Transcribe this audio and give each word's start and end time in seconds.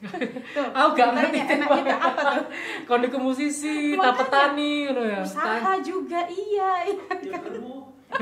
Tuh, 0.00 0.64
Aku 0.72 0.96
gak 0.96 1.12
ngerti. 1.12 1.38
enak 1.38 1.68
kita 1.68 1.92
apa 1.92 2.22
tuh? 2.32 2.46
Kon 2.84 3.04
iku 3.04 3.18
musisi, 3.18 3.92
Makanya. 3.92 4.00
ta 4.02 4.18
petani 4.18 4.70
ngono 4.86 5.02
ya. 5.04 5.20
Usaha 5.20 5.72
juga 5.80 6.20
iya, 6.26 6.70
iya. 6.86 7.04
Ya 7.20 7.38
kamu 7.38 7.76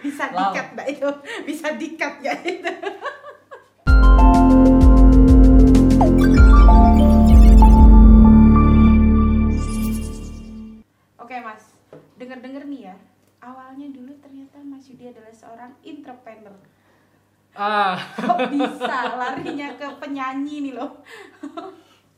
Bisa 0.00 0.24
Wow. 0.28 0.52
dikat 0.52 0.66
enggak 0.70 0.88
itu? 0.90 1.10
Bisa 1.42 1.66
dikat 1.74 2.14
ya 2.20 2.32
itu? 2.38 2.70
Oke 11.16 11.36
mas, 11.40 11.72
denger-denger 12.14 12.64
nih 12.66 12.82
ya, 12.84 12.96
awalnya 13.40 13.88
dulu 13.88 14.12
ternyata 14.18 14.60
Mas 14.60 14.84
Yudi 14.86 15.08
adalah 15.08 15.32
seorang 15.32 15.72
entrepreneur. 15.80 16.52
Ah, 17.54 17.94
Kok 18.18 18.50
bisa 18.50 19.14
larinya 19.14 19.70
ke 19.78 19.86
penyanyi 20.02 20.66
nih 20.66 20.74
loh? 20.74 20.90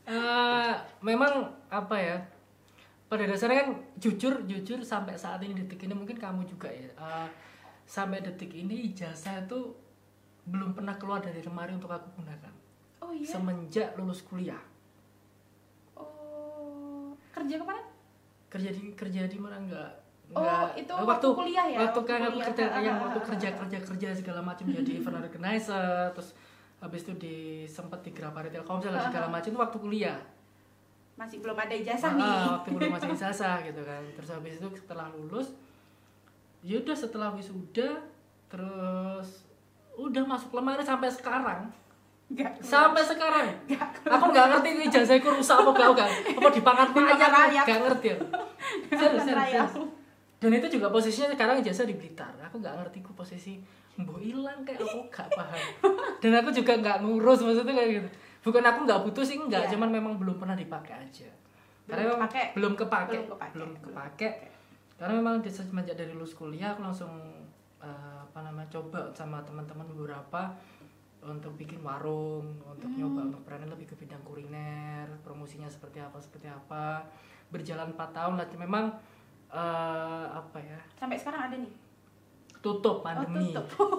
eh, 0.03 0.73
memang 0.99 1.45
apa 1.69 1.93
ya? 1.93 2.17
Pada 3.05 3.23
dasarnya 3.23 3.63
kan 3.63 3.69
jujur, 3.95 4.33
jujur 4.43 4.81
sampai 4.81 5.13
saat 5.15 5.39
ini 5.45 5.53
detik 5.53 5.85
ini 5.85 5.93
mungkin 5.93 6.17
kamu 6.17 6.41
juga 6.43 6.67
ya. 6.67 6.89
eh, 6.89 7.27
sampai 7.85 8.19
detik 8.19 8.51
ini 8.51 8.91
ijazah 8.91 9.45
itu 9.45 9.71
belum 10.43 10.73
pernah 10.73 10.97
keluar 10.97 11.21
dari 11.21 11.39
lemari 11.39 11.77
untuk 11.77 11.91
aku 11.91 12.17
gunakan. 12.17 12.53
Oh 12.99 13.13
iya. 13.13 13.29
Semenjak 13.29 13.95
lulus 13.95 14.25
kuliah. 14.25 14.59
Oh, 15.93 17.13
kerja 17.31 17.57
ke 17.57 17.65
mana? 17.65 17.83
kerja 18.47 18.71
di 18.71 18.95
kerja 18.95 19.27
di 19.27 19.35
mana 19.35 19.59
enggak 19.59 19.91
Oh, 20.29 20.39
enggak 20.39 20.75
itu 20.77 20.91
waktu 20.93 21.27
kuliah 21.31 21.65
ya? 21.65 21.77
waktu 21.81 21.99
Waktu 21.99 22.13
kuliah. 22.29 22.45
kerja 22.45 22.63
Ah, 22.67 22.81
yang 22.81 22.97
waktu 22.99 23.19
kerja 23.29 23.49
kerja 23.55 23.77
kerja 23.81 24.07
segala 24.13 24.41
macam 24.41 24.65
jadi 24.67 24.91
event 24.93 25.17
organizer 25.17 26.11
terus 26.11 26.35
habis 26.77 27.01
itu 27.01 27.13
di 27.15 27.35
sempat 27.65 27.99
di 28.01 28.11
Grapari 28.11 28.47
Telkomsel 28.47 28.91
dan 28.91 29.01
segala 29.03 29.27
macam 29.33 29.47
itu 29.47 29.57
waktu 29.57 29.77
kuliah 29.77 30.19
Masih 31.15 31.39
belum 31.39 31.55
ada 31.55 31.71
ijazah 31.71 32.11
Ah, 32.11 32.17
nih. 32.17 32.39
waktu 32.53 32.69
belum 32.71 32.89
masih 32.91 33.09
ijazah 33.17 33.55
gitu 33.63 33.81
kan 33.81 34.03
terus 34.13 34.29
habis 34.29 34.53
itu 34.55 34.67
setelah 34.75 35.07
lulus 35.09 35.47
yaudah 36.59 36.93
setelah 36.93 37.29
wisuda 37.31 37.89
terus 38.47 39.47
udah 39.93 40.23
masuk 40.23 40.53
lemari 40.53 40.81
sampai 40.81 41.07
sekarang 41.07 41.71
Enggak. 42.27 42.51
sampai 42.59 43.01
sekarang 43.01 43.47
aku 44.03 44.25
nggak 44.27 44.45
ngerti 44.51 44.69
ini 44.69 44.83
ijazahku 44.85 45.29
rusak 45.31 45.57
apa 45.57 45.71
gak 45.71 45.89
gak 45.95 46.09
apa 46.35 46.49
dipangan 46.51 46.87
Aja 46.91 47.27
gak 47.63 47.79
ngerti 47.81 48.07
ya 48.09 48.17
serius 48.91 49.23
serius. 49.23 49.71
Dan 50.37 50.51
itu 50.53 50.67
juga 50.69 50.87
posisinya 50.87 51.33
sekarang 51.33 51.59
ijazah 51.59 51.83
di 51.83 51.93
Blitar. 51.93 52.33
Aku 52.45 52.57
nggak 52.57 52.77
ngerti 52.77 53.01
ku 53.01 53.11
posisi 53.11 53.57
mbok 53.97 54.21
hilang 54.21 54.61
kayak 54.61 54.77
aku 54.79 55.09
gak 55.09 55.25
paham. 55.33 55.57
Dan 56.21 56.37
aku 56.37 56.49
juga 56.51 56.77
nggak 56.77 56.97
ngurus 57.01 57.41
maksudnya 57.41 57.73
kayak 57.73 57.89
gitu. 57.97 58.09
Bukan 58.45 58.61
aku 58.61 58.79
nggak 58.85 59.01
butuh 59.03 59.25
sih 59.25 59.35
enggak 59.35 59.65
Iya. 59.65 59.71
cuman 59.73 59.89
memang 59.89 60.13
belum 60.15 60.37
pernah 60.37 60.53
dipakai 60.53 60.93
aja. 60.99 61.25
Belum 61.25 61.89
karena 61.89 62.01
memang 62.07 62.19
kepake. 62.23 62.43
belum 62.53 62.73
kepake. 62.75 63.09
Belum 63.09 63.27
kepake. 63.27 63.53
belum 63.53 63.71
kepake. 63.81 64.29
karena 64.97 65.13
memang 65.13 65.35
di 65.39 65.49
semenjak 65.49 65.93
dari 65.93 66.09
lulus 66.09 66.33
kuliah 66.33 66.73
aku 66.73 66.81
langsung 66.81 67.13
eh, 67.77 67.89
apa 68.19 68.39
namanya 68.41 68.65
coba 68.67 69.05
sama 69.11 69.37
teman-teman 69.41 69.85
beberapa 69.87 70.57
untuk 71.19 71.53
bikin 71.53 71.81
warung 71.81 72.57
untuk 72.63 72.85
Hmm. 72.87 72.97
nyoba 72.97 73.19
untuk 73.27 73.41
berani 73.43 73.65
lebih 73.65 73.85
ke 73.87 73.95
bidang 73.95 74.21
kuliner 74.21 75.05
promosinya 75.21 75.65
seperti 75.65 75.97
apa 75.97 76.17
seperti 76.17 76.45
apa. 76.45 77.05
Berjalan 77.47 77.93
4 77.93 78.09
tahun 78.11 78.33
lah. 78.35 78.45
Memang 78.53 78.93
eh, 79.49 80.25
apa 80.29 80.57
ya 80.57 80.79
Sampai 80.93 81.15
sekarang 81.15 81.41
ada 81.45 81.55
nih. 81.55 81.73
tutup 82.57 82.99
pandemi 82.99 83.53
Oh, 83.53 83.63
tutup. 83.63 83.89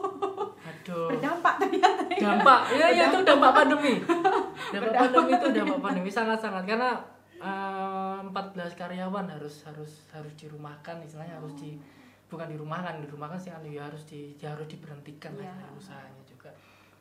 aduh 0.61 1.09
Berdampak 1.09 1.55
ternyata. 1.59 2.03
ya. 2.11 2.19
dampak 2.35 2.61
ya 2.71 2.87
ya 2.91 3.05
itu 3.07 3.19
dampak 3.23 3.51
pandemi 3.55 3.93
dampak 3.99 4.73
Berdampak. 4.85 5.01
pandemi 5.09 5.31
itu 5.33 5.49
dampak 5.55 5.79
pandemi 5.81 6.11
sangat 6.11 6.39
sangat 6.39 6.65
karena 6.65 6.91
eh, 7.39 8.19
14 8.25 8.35
karyawan 8.75 9.27
harus 9.29 9.63
harus 9.63 9.93
harus 10.11 10.35
dirumahkan 10.35 11.01
istilahnya 11.01 11.37
harus 11.37 11.55
di 11.55 11.79
bukan 12.27 12.45
dirumahkan 12.47 13.01
dirumahkan 13.01 13.39
sih 13.39 13.49
ya 13.71 13.83
harus 13.83 14.05
di 14.05 14.37
ya 14.37 14.53
harus 14.53 14.67
diberhentikan 14.67 15.33
lah 15.33 15.49
Iya. 15.49 15.55
istilahnya 15.57 15.73
usahanya 15.73 16.23
juga 16.23 16.51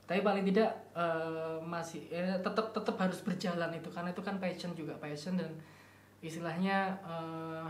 tapi 0.08 0.24
paling 0.24 0.46
tidak 0.46 0.72
eh, 0.94 1.58
masih 1.60 2.08
eh, 2.08 2.38
tetap 2.38 2.72
tetap 2.72 2.96
harus 2.96 3.20
berjalan 3.20 3.74
itu 3.74 3.90
karena 3.90 4.10
itu 4.10 4.22
kan 4.22 4.38
passion 4.38 4.72
juga 4.72 4.96
passion 4.96 5.36
dan 5.36 5.52
istilahnya 6.20 6.96
eh, 7.04 7.68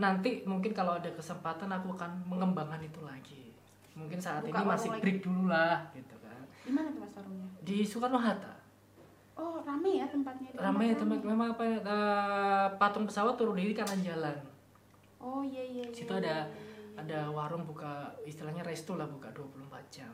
nanti 0.00 0.30
mungkin 0.42 0.72
kalau 0.72 0.96
ada 0.96 1.10
kesempatan 1.10 1.68
aku 1.68 1.92
akan 1.92 2.10
mengembangkan 2.24 2.80
itu 2.80 3.00
lagi 3.00 3.52
mungkin 3.92 4.16
saat 4.16 4.40
Buka 4.42 4.58
ini 4.58 4.66
masih 4.66 4.88
lagi. 4.88 5.00
break 5.00 5.18
dulu 5.20 5.42
lah 5.46 5.84
gitu 5.92 6.16
kan 6.18 6.40
Di 6.60 6.70
mana 6.70 6.88
tuh 6.88 7.00
Mas 7.00 7.12
warungnya? 7.12 7.46
di 7.60 7.78
Soekarno 7.82 8.18
Hatta 8.18 8.52
Oh, 9.32 9.56
rame 9.62 9.96
ya 9.96 10.04
tempatnya. 10.04 10.52
Di 10.52 10.58
ramai 10.58 10.92
tempat 10.92 11.00
tempat 11.00 11.18
rame. 11.18 11.28
memang 11.30 11.48
apa 11.50 11.62
ya, 11.64 11.78
eh, 11.80 12.66
patung 12.76 13.04
pesawat 13.04 13.34
turun 13.34 13.54
diri 13.54 13.72
kanan 13.72 14.00
jalan 14.00 14.36
Oh 15.18 15.40
iya 15.40 15.60
iya. 15.62 15.80
iya, 15.82 15.94
situ 15.94 16.08
iya, 16.10 16.20
ada 16.20 16.36
iya, 16.38 16.44
iya. 16.44 16.98
ada 16.98 17.18
warung 17.30 17.64
buka 17.64 17.92
istilahnya 18.22 18.60
resto 18.60 18.96
lah 18.96 19.04
buka 19.06 19.28
24 19.30 19.64
jam 19.90 20.12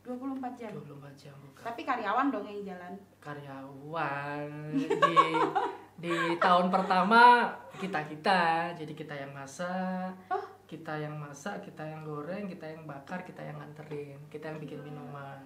24 0.00 0.56
jam. 0.56 0.72
24 0.72 1.12
jam 1.14 1.34
buka 1.38 1.60
Tapi 1.62 1.80
karyawan 1.84 2.26
dong 2.28 2.46
yang 2.48 2.60
jalan. 2.64 2.92
karyawan. 3.20 4.48
Di 4.74 5.16
di 6.00 6.14
tahun 6.36 6.72
pertama 6.72 7.52
kita 7.76 8.08
kita 8.08 8.40
jadi 8.72 8.92
kita 8.96 9.12
yang 9.14 9.36
masak 9.36 10.16
Oh. 10.32 10.40
kita 10.64 10.96
yang 10.96 11.12
masak 11.12 11.60
kita 11.60 11.84
yang 11.84 12.00
goreng 12.02 12.48
kita 12.48 12.64
yang 12.64 12.88
bakar 12.88 13.20
kita 13.20 13.44
yang 13.44 13.60
nganterin 13.60 14.16
kita 14.28 14.48
yang 14.48 14.58
bikin 14.58 14.80
minuman. 14.80 15.44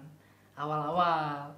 Awal-awal. 0.55 1.51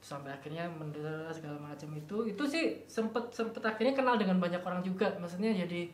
Sampai 0.00 0.32
akhirnya 0.32 0.64
mendengar 0.70 1.28
segala 1.28 1.58
macam 1.60 1.90
itu. 1.92 2.24
Itu 2.24 2.46
sih 2.46 2.80
sempet 2.88 3.28
sempet 3.28 3.60
akhirnya 3.60 3.92
kenal 3.92 4.16
dengan 4.16 4.40
banyak 4.40 4.62
orang 4.62 4.80
juga. 4.80 5.12
Maksudnya 5.18 5.52
jadi 5.52 5.90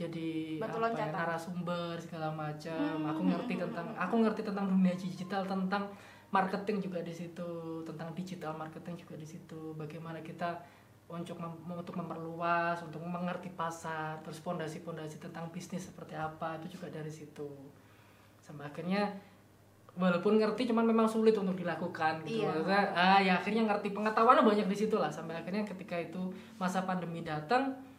jadi 0.00 0.56
Batu 0.56 0.80
apa 0.80 0.96
ya, 0.96 1.12
narasumber 1.12 2.00
segala 2.00 2.32
macam. 2.32 2.80
Hmm, 2.80 3.04
aku 3.04 3.20
ngerti 3.28 3.54
tentang 3.60 3.86
aku 3.92 4.14
ngerti 4.24 4.40
tentang 4.48 4.66
dunia 4.72 4.96
digital 4.96 5.44
tentang 5.44 5.92
marketing 6.32 6.80
juga 6.80 7.04
di 7.04 7.12
situ 7.12 7.84
tentang 7.84 8.08
digital 8.16 8.56
marketing 8.56 8.96
juga 8.96 9.20
di 9.20 9.28
situ. 9.28 9.76
Bagaimana 9.76 10.24
kita 10.24 10.56
untuk 11.10 11.36
mem- 11.36 11.76
untuk 11.76 12.00
memperluas 12.00 12.80
untuk 12.86 13.02
mengerti 13.04 13.52
pasar 13.52 14.22
terus 14.24 14.40
pondasi-pondasi 14.40 15.20
tentang 15.20 15.52
bisnis 15.52 15.92
seperti 15.92 16.16
apa 16.16 16.56
itu 16.64 16.80
juga 16.80 16.88
dari 16.88 17.12
situ. 17.12 17.50
Sampai 18.40 18.72
akhirnya 18.72 19.04
walaupun 20.00 20.38
ngerti 20.40 20.70
cuman 20.70 20.86
memang 20.86 21.04
sulit 21.10 21.36
untuk 21.36 21.58
dilakukan 21.58 22.24
gitu. 22.24 22.46
Iya. 22.46 22.56
Maksudnya, 22.56 22.82
ah 22.96 23.18
ya 23.20 23.36
akhirnya 23.36 23.68
ngerti 23.68 23.92
pengetahuannya 23.92 24.46
banyak 24.46 24.66
di 24.70 24.76
situ 24.86 24.96
lah. 24.96 25.12
Sampai 25.12 25.36
akhirnya 25.36 25.66
ketika 25.66 25.98
itu 25.98 26.32
masa 26.56 26.88
pandemi 26.88 27.20
datang 27.20 27.89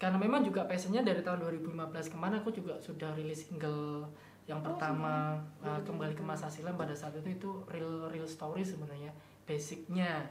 karena 0.00 0.16
memang 0.16 0.40
juga 0.40 0.64
passionnya 0.64 1.02
dari 1.02 1.20
tahun 1.20 1.44
2015 1.44 1.76
ke 2.06 2.16
mana 2.16 2.40
aku 2.40 2.48
juga 2.50 2.72
sudah 2.76 3.12
rilis 3.12 3.44
single 3.44 4.08
yang 4.44 4.58
Oh, 4.58 4.64
pertama 4.64 5.36
sudah. 5.54 5.76
uh, 5.76 5.80
kembali 5.84 6.12
ke 6.12 6.24
masa 6.24 6.48
silam 6.48 6.74
pada 6.74 6.90
saat 6.90 7.12
itu 7.14 7.28
itu 7.30 7.50
real 7.68 8.08
real 8.08 8.24
story 8.26 8.64
sebenarnya 8.64 9.12
basicnya 9.44 10.24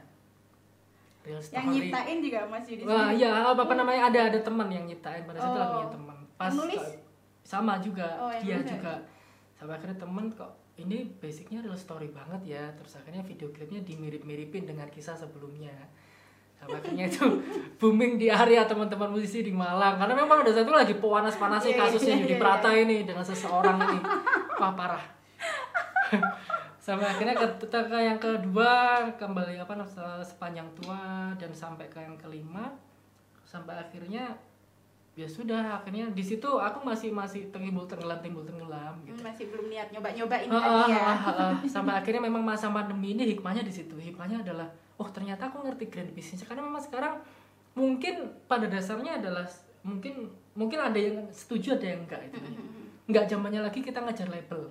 real 1.22 1.38
story 1.38 1.56
Yang 1.56 1.66
nyiptain 1.86 2.18
juga 2.18 2.40
Mas 2.44 2.66
Yudi. 2.66 2.82
Wah 2.82 3.08
sendiri. 3.08 3.20
iya 3.20 3.30
apa 3.46 3.72
namanya 3.72 4.02
ada 4.06 4.20
ada 4.26 4.40
teman 4.40 4.68
yang 4.68 4.84
nyiptain 4.84 5.22
pada 5.22 5.38
saat 5.38 5.46
itu 5.46 5.54
Oh. 5.54 5.62
lagi 5.62 5.72
punya 5.72 5.90
teman 5.92 6.16
pas 6.34 6.48
Yang 6.48 6.58
nulis? 6.58 6.82
ke- 6.82 6.98
sama 7.42 7.72
juga 7.78 8.08
Oh, 8.18 8.32
dia 8.34 8.56
nulis. 8.58 8.68
juga 8.68 8.94
sampai 9.52 9.74
akhirnya 9.74 9.98
temen 9.98 10.24
kok 10.30 10.50
ini 10.74 10.98
basicnya 11.16 11.60
real 11.60 11.76
story 11.76 12.08
banget 12.10 12.40
ya 12.48 12.64
terus 12.74 12.96
akhirnya 12.96 13.20
video 13.20 13.48
klipnya 13.48 13.80
dimirip-miripin 13.80 14.64
dengan 14.64 14.88
kisah 14.88 15.14
sebelumnya 15.14 15.72
sampai 16.60 16.76
akhirnya 16.76 17.08
itu 17.08 17.24
booming 17.80 18.20
di 18.20 18.28
area 18.28 18.68
teman-teman 18.68 19.08
musisi 19.08 19.40
di 19.40 19.48
Malang. 19.48 19.96
Karena 19.96 20.12
memang 20.12 20.44
udah 20.44 20.52
satu 20.52 20.76
lagi 20.76 20.92
panas-panasnya 21.00 21.72
Iya, 21.72 21.80
kasusnya 21.88 22.14
iya, 22.20 22.22
Yudi 22.28 22.34
iya, 22.36 22.42
Prata 22.44 22.70
ini 22.76 22.96
dengan 23.08 23.24
seseorang 23.24 23.76
ini. 23.88 23.98
Wah 24.60 24.72
parah. 24.76 25.04
Sampai 26.80 27.06
akhirnya 27.08 27.36
ketika 27.36 27.96
yang 27.96 28.20
kedua 28.20 29.04
kembali 29.16 29.56
apa 29.56 29.72
namanya, 29.78 30.20
sepanjang 30.20 30.68
tua 30.76 31.32
dan 31.40 31.48
sampai 31.56 31.88
ke 31.88 31.96
yang 31.96 32.20
kelima. 32.20 32.76
Sampai 33.48 33.80
akhirnya 33.80 34.36
ya 35.18 35.26
sudah 35.26 35.82
akhirnya 35.82 36.06
di 36.14 36.22
situ 36.22 36.46
aku 36.46 36.86
masih 36.86 37.10
masih 37.10 37.50
timbul 37.50 37.82
tenggelam 37.84 38.22
timbul 38.22 38.46
tenggelam 38.46 38.94
Hmm, 38.94 39.04
gitu 39.10 39.20
masih 39.26 39.50
belum 39.50 39.66
niat 39.68 39.90
nyoba-nyoba 39.90 40.36
ini 40.38 40.54
Ah, 40.54 40.62
tadi 40.62 40.70
ah, 40.70 40.86
ya. 40.86 41.02
ah, 41.02 41.18
ah, 41.18 41.40
ah. 41.50 41.54
sampai 41.66 41.94
akhirnya 41.98 42.22
memang 42.22 42.40
masa 42.40 42.70
pandemi 42.70 43.18
ini 43.18 43.26
hikmahnya 43.34 43.66
di 43.66 43.72
situ. 43.74 43.98
Hikmahnya 43.98 44.40
adalah 44.46 44.70
oh 45.00 45.08
ternyata 45.08 45.48
aku 45.48 45.64
ngerti 45.64 45.88
grand 45.88 46.12
business 46.12 46.44
karena 46.44 46.60
memang 46.60 46.84
sekarang 46.84 47.24
mungkin 47.72 48.28
pada 48.44 48.68
dasarnya 48.68 49.16
adalah 49.16 49.48
mungkin 49.80 50.28
mungkin 50.52 50.76
ada 50.76 50.98
yang 51.00 51.24
setuju 51.32 51.80
ada 51.80 51.96
yang 51.96 52.04
enggak 52.04 52.28
itu 52.28 52.38
nggak 53.08 53.24
zamannya 53.26 53.60
lagi 53.64 53.80
kita 53.80 53.98
ngejar 54.04 54.28
label. 54.30 54.70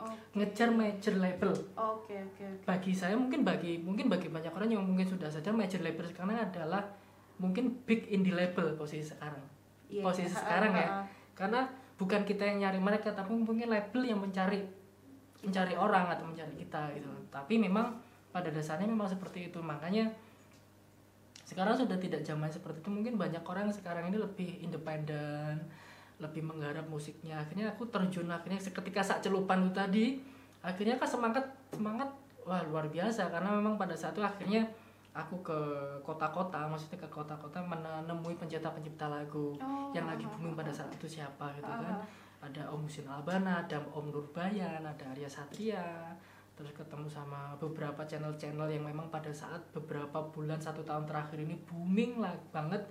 Oke. 0.00 0.16
ngejar 0.32 0.72
major 0.72 1.12
label. 1.20 1.52
Oke 1.76 2.16
oke 2.16 2.40
oke. 2.40 2.64
bagi 2.64 2.92
saya 2.96 3.12
mungkin 3.12 3.44
bagi 3.44 3.76
mungkin 3.84 4.08
bagi 4.08 4.32
banyak 4.32 4.48
orang 4.48 4.72
yang 4.72 4.80
mungkin 4.80 5.04
sudah 5.04 5.28
sadar 5.28 5.52
major 5.52 5.84
label 5.84 6.08
sekarang 6.08 6.40
adalah 6.40 6.88
mungkin 7.36 7.84
big 7.84 8.08
indie 8.08 8.32
label 8.32 8.72
posisi 8.80 9.12
sekarang. 9.12 9.44
Iya, 9.92 10.00
posisi 10.00 10.32
iya. 10.32 10.40
sekarang 10.40 10.72
Ah, 10.72 10.80
ya 10.80 10.88
karena 11.36 11.60
bukan 12.00 12.24
kita 12.24 12.48
yang 12.48 12.64
nyari 12.64 12.80
mereka 12.80 13.12
tapi 13.12 13.32
mungkin 13.36 13.68
label 13.68 14.00
yang 14.04 14.20
mencari 14.20 14.64
mencari 15.44 15.76
orang 15.76 16.08
atau 16.16 16.24
mencari 16.28 16.52
kita 16.56 16.96
gitu. 16.96 17.08
Tapi 17.28 17.60
memang 17.60 18.00
pada 18.30 18.48
dasarnya 18.50 18.86
memang 18.86 19.10
seperti 19.10 19.50
itu. 19.50 19.58
Makanya 19.62 20.10
sekarang 21.46 21.74
sudah 21.74 21.98
tidak 21.98 22.22
zaman 22.22 22.50
seperti 22.50 22.82
itu. 22.82 22.90
Mungkin 22.90 23.14
banyak 23.18 23.42
orang 23.42 23.70
sekarang 23.74 24.10
ini 24.10 24.18
lebih 24.18 24.62
independen 24.62 25.66
lebih 26.20 26.44
menggarap 26.44 26.84
musiknya. 26.86 27.40
Akhirnya 27.40 27.72
aku 27.72 27.88
terjun 27.88 28.28
akhirnya 28.28 28.60
ketika 28.60 29.00
saat 29.00 29.24
celupan 29.24 29.66
itu 29.66 29.72
tadi 29.72 30.04
akhirnya 30.60 31.00
kan 31.00 31.08
semangat 31.08 31.44
semangat 31.72 32.08
wah 32.44 32.62
luar 32.62 32.86
biasa. 32.86 33.32
Karena 33.32 33.56
memang 33.56 33.80
pada 33.80 33.96
saat 33.96 34.14
itu 34.14 34.22
akhirnya 34.22 34.68
aku 35.10 35.42
ke 35.42 35.58
kota-kota 36.06 36.70
maksudnya 36.70 37.02
ke 37.02 37.08
kota-kota 37.10 37.58
menemui 37.66 38.38
pencipta-pencipta 38.38 39.10
lagu 39.10 39.58
Oh, 39.58 39.90
yang 39.90 40.06
lagi 40.06 40.22
booming 40.22 40.54
pada 40.54 40.70
saat 40.70 40.92
itu 40.94 41.18
siapa 41.18 41.50
gitu 41.58 41.66
kan. 41.66 41.98
Ah. 41.98 42.06
ada 42.40 42.72
Om 42.72 42.88
Husin 42.88 43.04
Albana, 43.04 43.68
ada 43.68 43.76
Om 43.92 44.16
Nurbayan, 44.16 44.80
ada 44.80 45.04
Arya 45.12 45.28
Satria, 45.28 46.08
terus 46.60 46.76
ketemu 46.76 47.08
sama 47.08 47.56
beberapa 47.56 48.04
channel-channel 48.04 48.68
yang 48.68 48.84
memang 48.84 49.08
pada 49.08 49.32
saat 49.32 49.64
beberapa 49.72 50.20
bulan 50.28 50.60
satu 50.60 50.84
tahun 50.84 51.08
terakhir 51.08 51.40
ini 51.40 51.56
booming 51.64 52.20
lah 52.20 52.36
banget. 52.52 52.84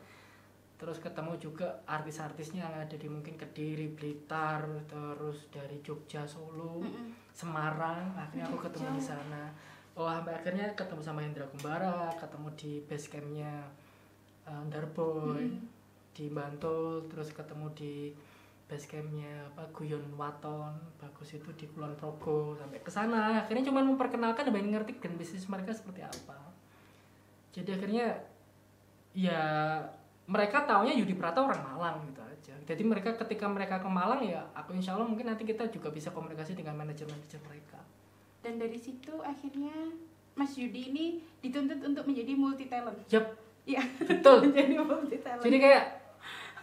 Terus 0.81 0.97
ketemu 0.97 1.37
juga 1.37 1.77
artis-artisnya 1.85 2.65
yang 2.65 2.75
ada 2.81 2.97
di 2.97 3.05
mungkin 3.05 3.37
Kediri, 3.37 3.93
Blitar, 3.93 4.65
terus 4.89 5.45
dari 5.53 5.77
Jogja, 5.85 6.25
Solo, 6.25 6.81
Mm-mm. 6.81 7.13
Semarang. 7.29 8.09
Akhirnya 8.17 8.49
aku 8.49 8.57
ketemu 8.57 8.97
di 8.97 9.03
sana. 9.05 9.53
Oh 9.93 10.09
sampai 10.09 10.33
akhirnya 10.33 10.73
ketemu 10.73 11.01
sama 11.05 11.21
Hendra 11.21 11.45
Kumbara, 11.53 12.09
ketemu 12.17 12.49
di 12.57 12.71
base 12.89 13.05
campnya 13.05 13.69
uh, 14.49 14.65
Darboy 14.65 15.45
Mm-mm. 15.45 15.61
di 16.17 16.25
Bantul, 16.33 17.05
terus 17.05 17.37
ketemu 17.37 17.69
di 17.77 18.09
base 18.69 18.85
campnya 18.85 19.49
apa 19.49 19.65
Guyon 19.73 20.13
Waton, 20.13 20.77
bagus 21.01 21.33
itu 21.33 21.49
di 21.57 21.65
Kulon 21.73 21.97
Progo 21.97 22.53
sampai 22.53 22.77
ke 22.85 22.91
sana. 22.93 23.41
Akhirnya 23.41 23.65
cuma 23.65 23.81
memperkenalkan 23.81 24.45
dan 24.45 24.65
ngerti 24.69 25.01
dan 25.01 25.17
bisnis 25.17 25.49
mereka 25.49 25.73
seperti 25.73 26.05
apa. 26.05 26.37
Jadi 27.49 27.73
akhirnya 27.73 28.13
ya 29.17 29.41
mereka 30.29 30.69
taunya 30.69 30.93
Yudi 30.93 31.17
Prata 31.17 31.41
orang 31.41 31.65
Malang 31.65 32.05
gitu 32.05 32.21
aja. 32.21 32.53
Jadi 32.61 32.85
mereka 32.85 33.17
ketika 33.17 33.49
mereka 33.49 33.81
ke 33.81 33.89
Malang 33.89 34.21
ya 34.21 34.45
aku 34.53 34.77
insya 34.77 34.93
Allah 34.93 35.09
mungkin 35.09 35.25
nanti 35.25 35.49
kita 35.49 35.65
juga 35.73 35.89
bisa 35.89 36.13
komunikasi 36.13 36.53
dengan 36.53 36.77
manajer-manajer 36.77 37.41
mereka. 37.49 37.81
Dan 38.45 38.61
dari 38.61 38.77
situ 38.77 39.17
akhirnya 39.25 39.73
Mas 40.37 40.53
Yudi 40.53 40.93
ini 40.93 41.05
dituntut 41.41 41.81
untuk 41.81 42.05
menjadi 42.05 42.37
multi 42.37 42.69
talent. 42.69 43.01
Yap, 43.09 43.33
Iya. 43.65 43.81
betul. 44.05 44.37
menjadi 44.53 44.77
multi 44.77 45.17
talent. 45.17 45.41
Jadi 45.41 45.57
kayak 45.57 45.83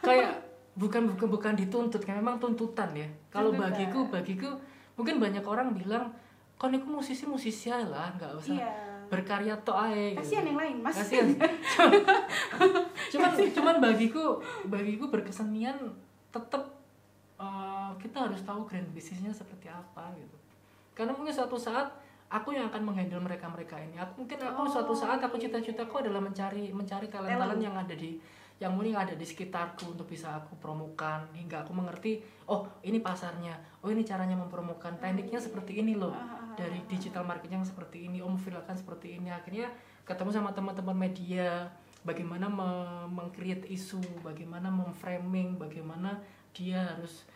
kayak 0.06 0.45
bukan 0.76 1.08
bukan 1.16 1.28
bukan 1.32 1.54
dituntut, 1.56 2.04
kayak 2.04 2.20
memang 2.20 2.36
tuntutan 2.36 2.92
ya. 2.92 3.08
Kalau 3.32 3.50
bagiku 3.56 4.06
bagiku 4.12 4.52
mungkin 4.96 5.16
banyak 5.16 5.44
orang 5.44 5.72
bilang 5.72 6.12
kon 6.56 6.72
itu 6.72 6.84
musisi 6.88 7.24
musisi 7.24 7.68
aja 7.72 7.84
lah, 7.84 8.08
nggak 8.16 8.32
usah 8.36 8.56
iya. 8.56 8.72
berkarya 9.08 9.56
tok 9.64 9.76
ae. 9.88 10.16
gitu. 10.16 10.20
Kasihan 10.20 10.44
yang 10.48 10.58
lain, 10.60 10.76
Mas. 10.84 10.96
Kasihan. 10.96 11.28
cuman 13.12 13.30
cuman 13.32 13.76
bagiku 13.80 14.40
bagiku 14.68 15.08
berkesenian 15.08 15.76
tetap 16.32 16.64
eh, 17.40 17.90
kita 18.00 18.28
harus 18.28 18.40
tahu 18.44 18.68
grand 18.68 18.88
bisnisnya 18.92 19.32
seperti 19.32 19.72
apa 19.72 20.12
gitu. 20.16 20.36
Karena 20.96 21.12
mungkin 21.12 21.32
suatu 21.32 21.60
saat 21.60 21.88
aku 22.26 22.56
yang 22.56 22.68
akan 22.68 22.82
menghandle 22.82 23.22
mereka 23.22 23.46
mereka 23.46 23.76
ini. 23.78 23.96
Aku, 24.00 24.24
mungkin 24.24 24.38
aku 24.42 24.64
Oh, 24.64 24.68
suatu 24.68 24.92
saat 24.96 25.20
aku 25.22 25.38
iya. 25.38 25.48
cita-citaku 25.48 26.02
adalah 26.02 26.20
mencari 26.20 26.72
mencari 26.72 27.06
talent 27.06 27.38
talent 27.38 27.62
yang 27.62 27.76
ada 27.76 27.94
di 27.94 28.18
yang 28.56 28.72
mungkin 28.72 28.96
ada 28.96 29.12
di 29.12 29.26
sekitarku 29.26 29.92
untuk 29.92 30.08
bisa 30.08 30.32
aku 30.32 30.56
promokan. 30.56 31.28
Hingga 31.36 31.64
aku 31.64 31.76
mengerti 31.76 32.24
oh 32.48 32.64
ini 32.80 33.04
pasarnya. 33.04 33.52
Oh 33.84 33.92
ini 33.92 34.00
caranya 34.00 34.36
mempromokan 34.36 34.96
tekniknya 34.96 35.36
seperti 35.36 35.84
ini 35.84 35.92
loh. 35.92 36.12
Ah, 36.16 36.24
ah, 36.24 36.32
ah, 36.40 36.54
dari 36.56 36.80
digital 36.88 37.28
marketing 37.28 37.60
yang 37.60 37.68
seperti 37.68 38.08
ini 38.08 38.24
om 38.24 38.32
memviralkan 38.32 38.76
seperti 38.76 39.20
ini. 39.20 39.28
Akhirnya 39.28 39.68
ketemu 40.08 40.30
sama 40.32 40.56
teman-teman 40.56 40.96
media. 40.96 41.68
Bagaimana 42.06 42.46
me- 42.46 43.10
meng-create 43.12 43.66
isu 43.66 43.98
bagaimana 44.22 44.70
memframing 44.70 45.58
bagaimana 45.58 46.22
dia 46.54 46.94
harus 46.94 47.26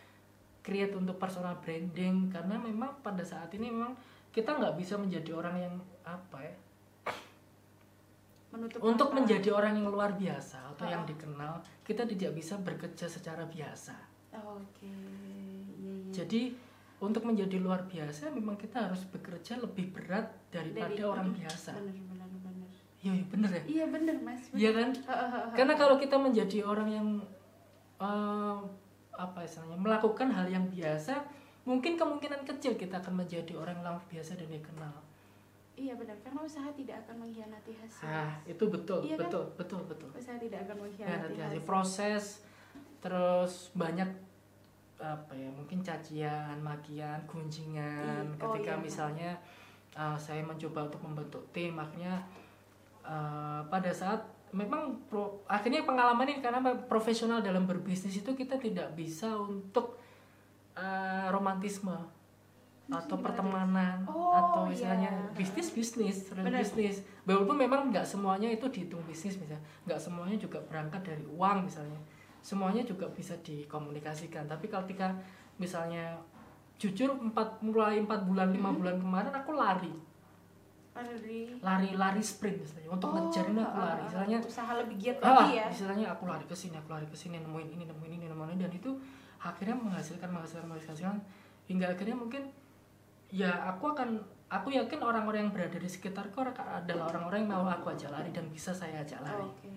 create 0.65 0.97
untuk 0.97 1.21
personal 1.21 1.59
branding. 1.61 2.33
Karena 2.33 2.57
memang 2.57 2.97
pada 3.05 3.21
saat 3.21 3.53
ini 3.53 3.69
memang 3.69 3.93
kita 4.33 4.57
nggak 4.57 4.79
bisa 4.79 4.97
menjadi 4.97 5.37
orang 5.37 5.55
yang 5.59 5.75
apa 6.01 6.39
ya 6.41 6.55
Menutup 8.51 8.79
untuk 8.81 9.07
mata. 9.07 9.17
menjadi 9.17 9.49
orang 9.49 9.73
yang 9.73 9.87
luar 9.87 10.11
biasa 10.13 10.57
atau 10.69 10.85
yang 10.85 11.01
Ah. 11.01 11.07
dikenal 11.07 11.53
kita 11.81 12.03
tidak 12.05 12.31
bisa 12.33 12.55
bekerja 12.57 13.05
secara 13.05 13.43
biasa 13.45 13.95
Oh, 14.33 14.55
Oke. 14.57 14.87
Iya, 14.87 14.95
iya. 15.73 15.93
jadi 16.13 16.41
untuk 16.99 17.23
menjadi 17.23 17.57
luar 17.57 17.83
biasa 17.83 18.29
memang 18.29 18.55
kita 18.55 18.85
harus 18.85 19.03
bekerja 19.05 19.57
lebih 19.57 19.89
berat 19.89 20.23
daripada 20.49 20.87
Dari- 20.89 21.03
orang 21.05 21.29
biasa 21.31 21.71
Bener, 21.73 21.95
bener, 22.05 22.27
bener. 22.37 22.69
iya 22.97 23.11
iya, 23.13 23.25
bener 23.25 23.49
ya 23.49 23.61
Iya 23.65 23.85
bener 23.87 24.15
mas. 24.17 24.41
bener. 24.47 24.55
Iya 24.57 24.71
kan? 24.73 24.89
Ah, 25.01 25.11
ah, 25.11 25.27
ah. 25.41 25.43
Karena 25.51 25.73
kalau 25.75 25.95
kita 25.95 26.15
menjadi 26.15 26.57
orang 26.61 26.89
yang 26.89 27.07
eh, 27.97 28.57
apa 29.13 29.39
istilahnya 29.39 29.77
melakukan 29.77 30.27
hal 30.27 30.47
yang 30.47 30.65
biasa, 30.65 31.21
mungkin 31.63 31.93
kemungkinan 31.93 32.41
kecil 32.43 32.73
kita 32.73 32.97
akan 32.97 33.19
menjadi 33.19 33.53
orang 33.53 33.77
yang 33.77 33.85
luar 33.85 34.01
biasa 34.07 34.33
dan 34.33 34.49
dikenal. 34.49 34.95
Iya 35.73 35.93
benar 35.95 36.13
karena 36.19 36.39
usaha 36.41 36.69
tidak 36.71 36.99
akan 37.01 37.15
mengkhianati 37.23 37.71
hasil. 37.73 38.05
Ah, 38.05 38.35
itu 38.43 38.63
betul, 38.67 38.99
Iya 39.01 39.15
kan? 39.15 39.21
betul, 39.25 39.43
betul, 39.55 39.81
betul. 39.87 40.09
Usaha 40.13 40.37
tidak 40.37 40.59
akan 40.63 40.75
Ya, 40.75 40.81
mengkhianati 40.83 41.33
nanti 41.33 41.57
hasil. 41.57 41.65
proses 41.65 42.23
terus 43.01 43.53
banyak 43.73 44.05
apa 45.01 45.33
ya 45.33 45.49
mungkin 45.49 45.81
cacian, 45.81 46.61
makian, 46.61 47.17
gunjingan 47.25 48.21
Iya, 48.21 48.37
oh 48.37 48.53
ketika 48.53 48.77
iya. 48.77 48.83
misalnya 48.83 49.31
uh, 49.93 50.13
saya 50.13 50.45
mencoba 50.45 50.85
untuk 50.85 51.01
membentuk 51.01 51.41
tim 51.49 51.73
akhirnya 51.73 52.21
uh, 53.01 53.65
pada 53.65 53.89
saat 53.89 54.21
memang 54.53 54.93
pro- 55.09 55.41
akhirnya 55.47 55.81
pengalaman 55.81 56.27
ini 56.27 56.37
karena 56.37 56.61
profesional 56.85 57.41
dalam 57.41 57.65
berbisnis 57.65 58.13
itu 58.13 58.29
kita 58.31 58.61
tidak 58.61 58.93
bisa 58.93 59.33
untuk 59.33 59.97
uh, 60.75 61.31
romantisme 61.33 61.95
atau 62.89 63.15
pertemanan 63.19 64.01
Oh, 64.03 64.33
atau 64.33 64.67
iya. 64.67 64.73
istilahnya 64.73 65.09
bisnis 65.31 65.69
bisnis 65.69 66.17
real 66.33 66.49
bisnis. 66.49 67.05
Walaupun 67.23 67.55
memang 67.55 67.93
nggak 67.93 68.03
semuanya 68.03 68.49
itu 68.49 68.65
dihitung 68.67 68.99
bisnis 69.05 69.37
misalnya 69.37 69.61
nggak 69.85 69.99
semuanya 70.01 70.35
juga 70.35 70.57
berangkat 70.65 71.01
dari 71.05 71.23
uang 71.27 71.67
misalnya. 71.69 71.99
Semuanya 72.41 72.81
juga 72.81 73.05
bisa 73.07 73.37
dikomunikasikan. 73.45 74.49
Tapi 74.49 74.65
kalau 74.65 74.83
ketika 74.89 75.13
misalnya 75.55 76.17
jujur 76.81 77.13
empat 77.13 77.61
mulai 77.61 78.01
empat 78.01 78.25
bulan 78.25 78.49
lima 78.49 78.73
Hmm. 78.73 78.79
bulan 78.81 78.95
kemarin 78.97 79.33
aku 79.35 79.51
lari. 79.53 79.93
Lari. 80.91 81.55
lari 81.63 81.89
lari 81.95 82.19
sprint 82.19 82.59
misalnya. 82.59 82.91
Untuk 82.91 83.15
ngejar 83.15 83.47
ini 83.47 83.63
aku 83.63 83.79
ah, 83.79 83.85
lari. 83.87 84.01
ah, 84.03 84.05
istilahnya 84.11 84.37
usaha 84.43 84.71
lebih 84.75 84.95
giat 84.99 85.17
ah, 85.23 85.47
lagi 85.47 85.51
ya. 85.55 85.65
istilahnya 85.71 86.07
aku 86.11 86.23
lari 86.27 86.43
ke 86.43 86.51
sini 86.51 86.75
aku 86.75 86.89
lari 86.91 87.07
ke 87.07 87.15
sini 87.15 87.39
nemuin 87.39 87.69
ini 87.79 87.83
nemuin 87.87 88.11
ini 88.19 88.25
nemuin 88.27 88.49
ini. 88.51 88.61
Dan 88.67 88.73
itu 88.75 88.91
akhirnya 89.39 89.79
menghasilkan 89.79 90.27
menghasilkan 90.27 90.67
menghasilkan. 90.67 91.15
Hingga 91.71 91.95
akhirnya 91.95 92.19
mungkin 92.19 92.43
ya 93.31 93.51
aku 93.71 93.95
akan 93.95 94.19
aku 94.51 94.75
yakin 94.75 94.99
orang-orang 94.99 95.47
yang 95.47 95.53
berada 95.55 95.79
di 95.79 95.87
sekitarku 95.87 96.43
adalah 96.43 97.07
orang-orang 97.07 97.47
yang 97.47 97.51
mau 97.55 97.65
aku 97.65 97.95
ajak 97.95 98.11
lari 98.11 98.29
dan 98.35 98.51
bisa 98.51 98.75
saya 98.75 98.99
ajak 98.99 99.23
lari 99.23 99.47
Oke. 99.47 99.71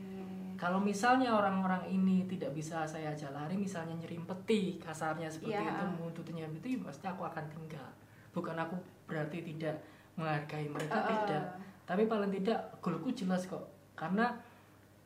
kalau 0.59 0.83
misalnya 0.83 1.31
orang-orang 1.31 1.87
ini 1.87 2.27
tidak 2.27 2.51
bisa 2.51 2.83
saya 2.83 3.15
ajak 3.15 3.31
lari 3.31 3.55
misalnya 3.55 3.95
nyerimpeti 3.95 4.83
kasarnya 4.83 5.31
seperti 5.31 5.55
Iya. 5.55 5.71
itu 5.71 5.87
muntutnya 5.95 6.45
itu 6.51 6.67
ya 6.75 6.79
pasti 6.83 7.07
aku 7.07 7.23
akan 7.23 7.45
tinggal 7.47 7.87
bukan 8.35 8.59
aku 8.59 8.75
berarti 9.07 9.47
tidak 9.47 9.79
menghargai 10.19 10.67
mereka 10.67 10.99
ah. 10.99 11.07
tidak 11.07 11.45
tapi 11.87 12.11
paling 12.11 12.35
tidak 12.35 12.59
goalku 12.83 13.15
jelas 13.15 13.47
kok 13.47 13.63
karena 13.95 14.35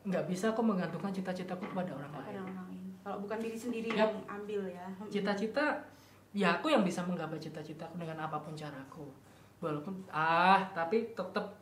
nggak 0.09 0.25
bisa 0.25 0.57
aku 0.57 0.65
menggantungkan 0.65 1.13
cita-citaku 1.13 1.69
kepada 1.69 1.93
orang 1.93 2.13
lain 2.17 2.25
Kepada 2.25 2.41
orang 2.41 2.59
lain. 2.73 2.85
Kalau 3.05 3.17
bukan 3.25 3.39
diri 3.41 3.57
sendiri 3.57 3.89
Yap. 3.93 3.97
yang 4.01 4.13
ambil 4.29 4.61
ya. 4.69 4.87
cita-cita 5.13 5.81
ya 6.31 6.55
aku 6.55 6.69
yang 6.69 6.83
bisa 6.83 7.01
menggapai 7.03 7.37
cita-citaku 7.37 7.97
dengan 7.97 8.21
apa 8.21 8.37
pun 8.39 8.53
caraku 8.53 9.09
walaupun 9.59 10.05
ah 10.09 10.61
tapi 10.71 11.13
tetap 11.13 11.57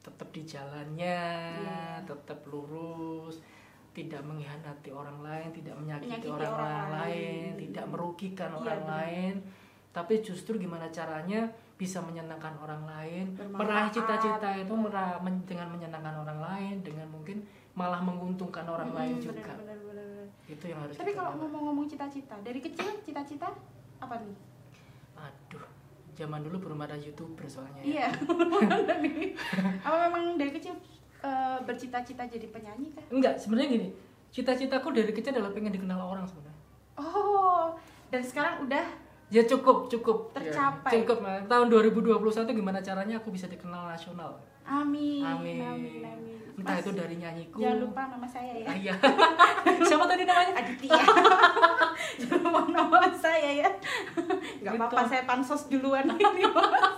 tetap 0.00 0.28
di 0.30 0.42
jalannya 0.42 1.20
Iya. 1.58 1.82
tetap 2.04 2.38
lurus 2.46 3.42
tidak 3.90 4.20
mengkhianati 4.22 4.92
orang 4.92 5.18
lain 5.20 5.48
tidak 5.50 5.74
menyakiti, 5.74 6.12
Menyakiti 6.12 6.28
orang, 6.30 6.52
orang 6.52 6.68
lain, 6.68 6.92
lain. 6.94 7.50
tidak 7.58 7.86
merugikan 7.88 8.50
Iya, 8.50 8.58
orang 8.58 8.80
benar. 8.80 8.92
lain 8.94 9.34
tapi 9.90 10.14
justru 10.20 10.56
gimana 10.56 10.86
caranya 10.88 11.48
bisa 11.76 12.00
menyenangkan 12.00 12.52
orang 12.56 12.84
lain 12.84 13.24
meraih 13.50 13.88
cita-cita 13.90 14.48
itu 14.54 14.72
merah, 14.72 15.16
men- 15.18 15.44
dengan 15.44 15.68
menyenangkan 15.68 16.14
orang 16.18 16.38
lain 16.38 16.76
dengan 16.80 17.08
mungkin 17.08 17.40
malah 17.72 18.00
menguntungkan 18.00 18.64
orang 18.64 18.88
Mm, 18.88 18.96
lain 18.96 19.14
juga 19.18 19.52
benar, 19.52 19.76
benar. 19.78 19.95
Itu 20.46 20.64
yang 20.70 20.78
harus 20.78 20.94
Tapi 20.94 21.12
kalau 21.14 21.34
ngomong-ngomong 21.42 21.86
cita-cita, 21.90 22.38
dari 22.42 22.62
kecil 22.62 23.02
cita-cita 23.02 23.50
apa 23.98 24.14
nih? 24.22 24.36
Aduh, 25.18 25.64
zaman 26.14 26.40
dulu 26.46 26.56
belum 26.70 26.80
ada 26.86 26.94
youtuber 26.94 27.46
soalnya. 27.50 27.82
ya. 27.82 28.06
Iya. 28.06 28.08
apa 29.86 29.96
memang 30.06 30.38
dari 30.38 30.54
kecil 30.54 30.78
eh, 31.26 31.58
bercita-cita 31.66 32.22
jadi 32.30 32.46
penyanyi 32.50 32.94
kan? 32.94 33.04
Enggak, 33.10 33.42
sebenarnya 33.42 33.68
gini. 33.74 33.88
Cita-citaku 34.30 34.94
dari 34.94 35.10
kecil 35.10 35.34
adalah 35.34 35.50
pengen 35.50 35.74
dikenal 35.74 35.98
orang 35.98 36.26
sebenarnya. 36.28 36.62
Oh, 36.96 37.74
dan 38.08 38.22
sekarang 38.22 38.64
udah 38.64 38.86
ya 39.26 39.42
cukup 39.42 39.90
cukup 39.90 40.30
Tercapai. 40.30 40.90
ya, 40.94 41.02
cukup 41.02 41.18
tahun 41.50 41.66
2021 41.66 42.46
gimana 42.46 42.78
caranya 42.78 43.18
aku 43.18 43.34
bisa 43.34 43.50
dikenal 43.50 43.90
nasional 43.90 44.38
Amin. 44.66 45.22
Amin. 45.22 45.56
Amin. 45.62 46.02
amin. 46.02 46.36
entah 46.56 46.72
Mas, 46.72 46.82
itu 46.88 46.90
dari 46.96 47.16
nyanyiku 47.20 47.58
Jangan 47.60 47.78
lupa 47.84 48.02
nama 48.08 48.26
saya 48.26 48.52
ya. 48.56 48.66
Ah, 48.66 48.76
iya 48.76 48.94
siapa 49.88 50.04
tadi 50.08 50.24
namanya 50.24 50.52
Aditya. 50.56 51.02
Jangan 52.24 52.40
lupa 52.42 52.62
nama 52.72 52.98
saya 53.12 53.50
ya. 53.60 53.70
Gak 54.64 54.74
apa-apa 54.74 55.04
saya 55.04 55.22
pansos 55.28 55.68
duluan 55.68 56.08
ini 56.16 56.44
mas. 56.50 56.96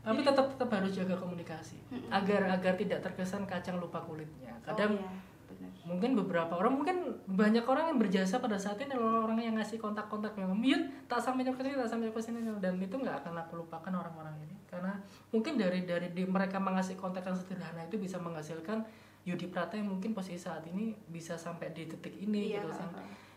tapi 0.00 0.26
tetap 0.26 0.46
tetap 0.56 0.70
harus 0.74 0.90
jaga 0.96 1.14
komunikasi 1.14 1.76
agar 2.10 2.50
agar 2.50 2.74
tidak 2.74 2.98
terkesan 3.04 3.46
kacang 3.46 3.78
lupa 3.78 4.00
kulitnya 4.02 4.56
kadang 4.64 4.96
oh, 4.96 5.06
iya. 5.06 5.29
Benar. 5.60 5.72
mungkin 5.84 6.10
beberapa 6.16 6.56
orang 6.56 6.72
mungkin 6.80 6.96
banyak 7.28 7.64
orang 7.68 7.92
yang 7.92 7.98
berjasa 8.00 8.40
pada 8.40 8.56
saat 8.56 8.80
ini 8.80 8.96
adalah 8.96 9.28
orang 9.28 9.44
yang 9.44 9.54
ngasih 9.60 9.76
kontak-kontak 9.76 10.32
yang 10.40 10.56
mute 10.56 10.88
tak 11.04 11.20
sampai 11.20 11.44
ke 11.44 11.52
sini 11.52 11.76
tak 11.76 11.90
sampai 11.92 12.08
ke 12.08 12.20
sini 12.24 12.40
dan 12.64 12.80
itu 12.80 12.96
nggak 12.96 13.20
akan 13.20 13.36
aku 13.44 13.60
lupakan 13.60 13.92
orang-orang 13.92 14.32
ini 14.48 14.56
karena 14.64 14.96
mungkin 15.28 15.60
dari 15.60 15.84
dari 15.84 16.08
di, 16.16 16.24
mereka 16.24 16.56
mengasih 16.56 16.96
kontak 16.96 17.28
yang 17.28 17.36
sederhana 17.36 17.84
itu 17.84 18.00
bisa 18.00 18.16
menghasilkan 18.16 18.80
Yudi 19.28 19.52
Prata 19.52 19.76
yang 19.76 19.92
mungkin 19.92 20.16
posisi 20.16 20.40
saat 20.40 20.64
ini 20.64 20.96
bisa 21.12 21.36
sampai 21.36 21.76
di 21.76 21.84
titik 21.84 22.16
ini 22.16 22.56
Iya, 22.56 22.64
gitu 22.64 22.72
kan 22.72 22.88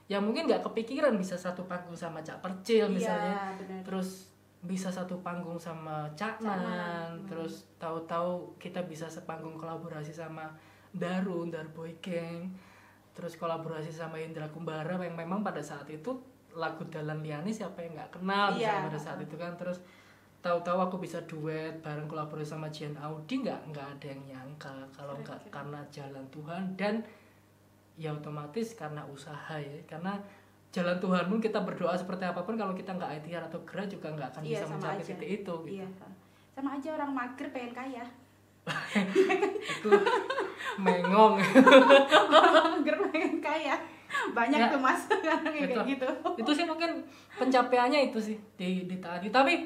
yang 0.08 0.24
mungkin 0.24 0.48
nggak 0.48 0.64
kepikiran 0.64 1.16
bisa 1.20 1.36
satu 1.36 1.68
panggung 1.68 1.96
sama 1.96 2.24
Cak 2.24 2.40
Percil 2.40 2.88
misalnya 2.88 3.56
Iya, 3.56 3.60
benar. 3.60 3.82
terus 3.84 4.34
bisa 4.64 4.88
satu 4.88 5.20
panggung 5.20 5.60
sama 5.60 6.08
Cak 6.16 6.40
Nan, 6.40 7.20
hmm. 7.20 7.28
terus 7.28 7.68
tahu-tahu 7.76 8.56
kita 8.56 8.80
bisa 8.88 9.12
sepanggung 9.12 9.60
kolaborasi 9.60 10.16
sama 10.16 10.56
Darun, 10.94 11.50
Darboy 11.50 11.98
Gang, 12.00 12.54
terus 13.14 13.38
kolaborasi 13.38 13.90
sama 13.90 14.22
Indra 14.22 14.50
Kumbara 14.50 14.98
yang 15.02 15.18
memang 15.18 15.42
pada 15.42 15.62
saat 15.62 15.90
itu 15.90 16.14
lagu 16.54 16.86
Dalan 16.90 17.26
Liani 17.26 17.50
siapa 17.50 17.82
yang 17.82 17.98
nggak 17.98 18.22
kenal 18.22 18.54
misalnya 18.54 18.90
pada 18.90 19.00
saat 19.02 19.20
itu 19.22 19.36
kan 19.38 19.58
terus 19.58 19.82
tahu-tahu 20.46 20.86
aku 20.86 20.96
bisa 21.02 21.18
duet 21.26 21.82
bareng 21.82 22.06
kolaborasi 22.06 22.54
sama 22.54 22.70
Jian 22.70 22.94
Audi 23.02 23.42
nggak 23.42 23.74
nggak 23.74 23.88
ada 23.98 24.06
yang 24.06 24.22
nyangka 24.28 24.76
kalau 24.94 25.18
nggak 25.18 25.50
karena 25.50 25.82
jalan 25.90 26.26
Tuhan 26.30 26.64
dan 26.78 27.02
ya 27.98 28.14
otomatis 28.14 28.74
karena 28.78 29.02
usaha 29.10 29.56
ya 29.58 29.82
karena 29.90 30.18
jalan 30.74 30.98
Tuhan 30.98 31.30
pun 31.30 31.38
kita 31.38 31.62
berdoa 31.62 31.94
seperti 31.94 32.26
apa 32.26 32.42
pun 32.42 32.58
kalau 32.58 32.74
kita 32.74 32.98
nggak 32.98 33.22
ikhtiar 33.22 33.46
atau 33.46 33.62
gerak 33.62 33.88
juga 33.94 34.10
nggak 34.10 34.30
akan 34.34 34.42
Iya, 34.42 34.50
bisa 34.58 34.66
mencapai 34.74 35.06
titik 35.06 35.30
itu 35.30 35.54
gitu. 35.70 35.78
Iya. 35.78 35.88
Sama 36.54 36.70
aja 36.78 36.90
orang 36.98 37.12
mager 37.14 37.48
pengen 37.54 37.74
kaya. 37.78 38.06
itu 39.74 39.90
mengong. 40.78 41.36
Mager 42.74 42.96
pengen 43.10 43.34
kaya. 43.40 43.76
Banyak 44.32 44.60
Ya. 44.60 44.72
tuh 44.72 44.80
mas. 44.80 45.02
Orang 45.10 45.54
yang 45.58 45.70
kayak 45.74 45.88
gitu. 45.90 46.08
itu 46.38 46.52
sih 46.54 46.66
mungkin 46.66 47.02
pencapaiannya 47.34 48.10
itu 48.10 48.20
sih 48.22 48.38
di 48.56 48.86
ditaati 48.86 49.28
tapi 49.28 49.66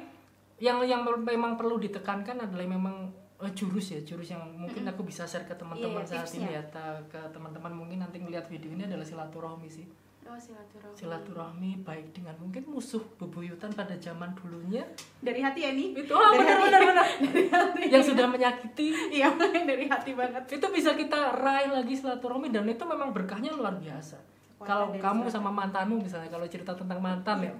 yang 0.57 0.81
yang 0.81 1.03
memang 1.03 1.53
perlu 1.53 1.77
ditekankan 1.77 2.41
adalah 2.41 2.65
memang 2.65 3.11
eh, 3.37 3.51
jurus 3.53 3.93
ya 3.93 3.99
jurus 4.01 4.33
yang 4.33 4.41
mungkin 4.49 4.87
aku 4.87 5.03
bisa 5.03 5.27
share 5.27 5.45
ke 5.45 5.53
teman-teman 5.53 6.01
Iya, 6.01 6.23
saat 6.23 6.31
ini 6.33 6.49
ya 6.49 6.63
ke 7.05 7.19
teman-teman 7.29 7.69
mungkin 7.75 8.01
nanti 8.01 8.17
ngeliat 8.17 8.47
video 8.47 8.71
ini 8.71 8.87
adalah 8.87 9.05
silaturahmi 9.05 9.69
sih 9.69 9.85
Oh 10.27 10.35
silaturahmi. 10.35 10.93
silaturahmi 10.93 11.71
baik 11.81 12.11
dengan 12.11 12.35
mungkin 12.37 12.63
musuh 12.65 12.99
bebuyutan 13.15 13.71
pada 13.71 13.95
zaman 13.95 14.31
dulunya 14.33 14.83
Dari 15.17 15.39
hati 15.39 15.59
ya 15.61 15.71
nih. 15.71 15.95
itu 15.97 16.11
ah, 16.11 16.29
Dari 16.29 16.37
benar 16.37 16.51
hati. 16.53 16.63
benar 16.65 16.81
benar 16.83 17.07
Dari 17.23 17.43
hati. 17.47 17.81
yang 17.87 18.03
sudah 18.03 18.27
menyakiti 18.27 18.87
Iya 19.13 19.31
dari 19.39 19.85
hati 19.85 20.11
banget. 20.11 20.43
itu 20.49 20.67
bisa 20.69 20.93
kita 20.93 21.17
raih 21.33 21.71
lagi 21.71 21.93
silaturahmi 21.93 22.49
dan 22.49 22.65
itu 22.65 22.83
memang 22.83 23.09
berkahnya 23.09 23.51
luar 23.51 23.75
biasa 23.75 24.19
kalau 24.57 24.89
kamu 24.91 25.25
sama 25.27 25.47
mantanmu 25.47 26.01
misalnya 26.01 26.27
kalau 26.27 26.43
cerita 26.43 26.73
tentang 26.73 26.97
mantan 26.97 27.39
ya 27.41 27.53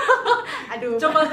Aduh. 0.72 0.94
coba 0.96 1.24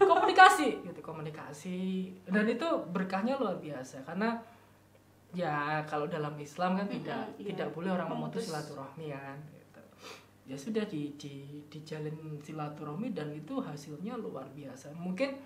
komunikasi 0.00 0.80
gitu 0.80 1.00
komunikasi 1.00 1.78
dan 2.24 2.44
itu 2.46 2.64
berkahnya 2.88 3.36
luar 3.36 3.56
biasa 3.56 4.02
karena 4.02 4.40
ya 5.30 5.82
kalau 5.86 6.10
dalam 6.10 6.34
Islam 6.36 6.74
kan 6.74 6.86
tidak 6.90 7.22
Mm-mm, 7.30 7.38
iya. 7.38 7.46
tidak 7.54 7.68
boleh 7.70 7.90
orang 7.94 8.08
memutus 8.10 8.44
Memutus. 8.44 8.44
silaturahmi 8.50 9.06
kan 9.14 9.36
gitu. 9.54 9.82
ya 10.50 10.56
sudah 10.58 10.84
di, 10.90 11.14
di 11.14 11.34
dijalin 11.70 12.18
silaturahmi 12.42 13.14
dan 13.14 13.30
itu 13.30 13.62
hasilnya 13.62 14.18
luar 14.18 14.50
biasa 14.50 14.90
mungkin 14.98 15.38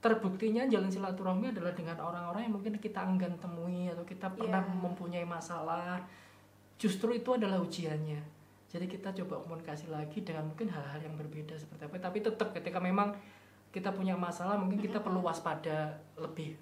terbuktinya 0.00 0.68
jalan 0.68 0.88
silaturahmi 0.88 1.52
adalah 1.52 1.72
dengan 1.72 1.96
orang-orang 1.96 2.48
yang 2.48 2.54
mungkin 2.56 2.76
kita 2.76 3.00
enggan 3.00 3.36
temui 3.40 3.88
atau 3.88 4.04
kita 4.04 4.28
pernah 4.32 4.60
Iya. 4.60 4.76
mempunyai 4.84 5.24
masalah 5.24 6.00
justru 6.76 7.16
itu 7.16 7.36
adalah 7.36 7.60
ujiannya 7.60 8.20
jadi 8.68 8.84
kita 8.88 9.12
coba 9.24 9.38
komunikasi 9.44 9.88
lagi 9.88 10.20
dengan 10.20 10.48
mungkin 10.48 10.68
hal-hal 10.68 11.00
yang 11.00 11.14
berbeda 11.16 11.56
seperti 11.56 11.88
apa 11.88 11.96
tapi 12.00 12.20
tetap 12.20 12.52
ketika 12.52 12.80
memang 12.80 13.12
kita 13.68 13.92
punya 13.92 14.14
masalah 14.14 14.56
mungkin 14.56 14.80
kita 14.80 15.00
perlu 15.00 15.20
waspada 15.20 15.92
lebih 16.16 16.54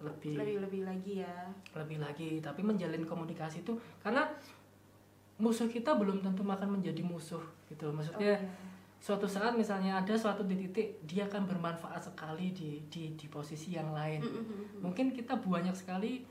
lebih 0.00 0.34
Lebih 0.36 0.56
lebih 0.64 0.82
lagi 0.82 1.12
ya. 1.20 1.36
lebih 1.72 1.98
lagi 1.98 2.40
tapi 2.40 2.60
menjalin 2.60 3.04
komunikasi 3.04 3.60
itu 3.60 3.72
karena 4.00 4.24
musuh 5.36 5.64
kita 5.66 5.96
belum 5.96 6.20
tentu 6.20 6.40
akan 6.42 6.76
menjadi 6.76 7.00
musuh 7.00 7.40
gitu 7.66 7.88
loh. 7.88 7.92
Oh, 7.92 7.96
maksudnya 7.96 8.36
iya. 8.36 8.40
suatu 8.96 9.24
saat 9.24 9.56
misalnya 9.56 9.96
ada 9.96 10.12
suatu 10.12 10.44
di 10.44 10.56
titik 10.58 11.00
dia 11.04 11.24
akan 11.24 11.48
bermanfaat 11.48 12.00
sekali 12.02 12.52
di 12.52 12.80
di 12.88 13.16
di 13.16 13.26
posisi 13.26 13.72
yang 13.72 13.92
lain 13.92 14.20
Mm, 14.20 14.28
mm, 14.28 14.36
mm, 14.36 14.56
mm. 14.56 14.78
mungkin 14.80 15.06
kita 15.10 15.36
banyak 15.36 15.72
sekali 15.72 16.24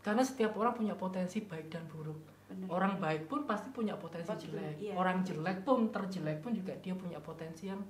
karena 0.00 0.20
setiap 0.20 0.52
orang 0.54 0.72
punya 0.74 0.92
potensi 0.94 1.40
baik 1.40 1.68
dan 1.68 1.84
buruk 1.84 2.16
Bener. 2.44 2.68
orang 2.68 2.96
baik 2.96 3.24
pun 3.24 3.44
pasti 3.44 3.68
punya 3.70 3.96
potensi 3.96 4.28
Betul, 4.28 4.52
jelek 4.52 4.76
iya. 4.78 4.92
orang 4.94 5.20
jelek 5.20 5.64
pun 5.64 5.88
terjelek 5.88 6.40
pun 6.40 6.52
juga 6.52 6.72
dia 6.76 6.92
punya 6.92 7.20
potensi 7.20 7.68
yang 7.68 7.80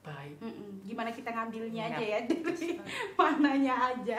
baik 0.00 0.40
Mm-mm. 0.40 0.80
Gimana 0.82 1.12
kita 1.12 1.28
ngambilnya 1.30 1.84
Iya. 1.86 1.96
aja 1.96 2.04
ya 2.06 2.18
dari 2.28 2.68
mananya 3.20 3.74
aja. 3.92 4.18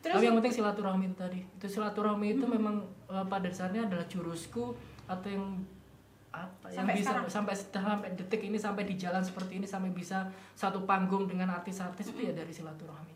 Terus 0.00 0.16
tapi 0.16 0.24
yang 0.24 0.36
penting 0.36 0.54
silaturahmi 0.54 1.04
itu 1.06 1.16
tadi 1.16 1.40
itu 1.44 1.66
silaturahmi 1.68 2.26
itu 2.32 2.44
memang 2.44 2.80
eh, 3.06 3.24
pada 3.24 3.44
dasarnya 3.44 3.84
adalah 3.84 4.06
jurusku 4.06 4.72
atau 5.04 5.28
yang 5.28 5.44
apa 6.30 6.70
yang 6.70 6.86
Sampai 6.86 6.94
bisa 6.94 7.10
sekarang. 7.10 7.26
sampai 7.26 7.54
sampai 7.58 8.08
detik 8.14 8.40
ini 8.40 8.54
sampai 8.54 8.84
di 8.84 8.94
jalan 8.94 9.18
seperti 9.18 9.58
ini 9.58 9.66
sampai 9.66 9.90
bisa 9.90 10.24
satu 10.54 10.84
panggung 10.84 11.26
dengan 11.26 11.50
artis-artis 11.50 12.06
itu 12.08 12.20
ya 12.22 12.32
dari 12.32 12.48
silaturahmi 12.48 13.14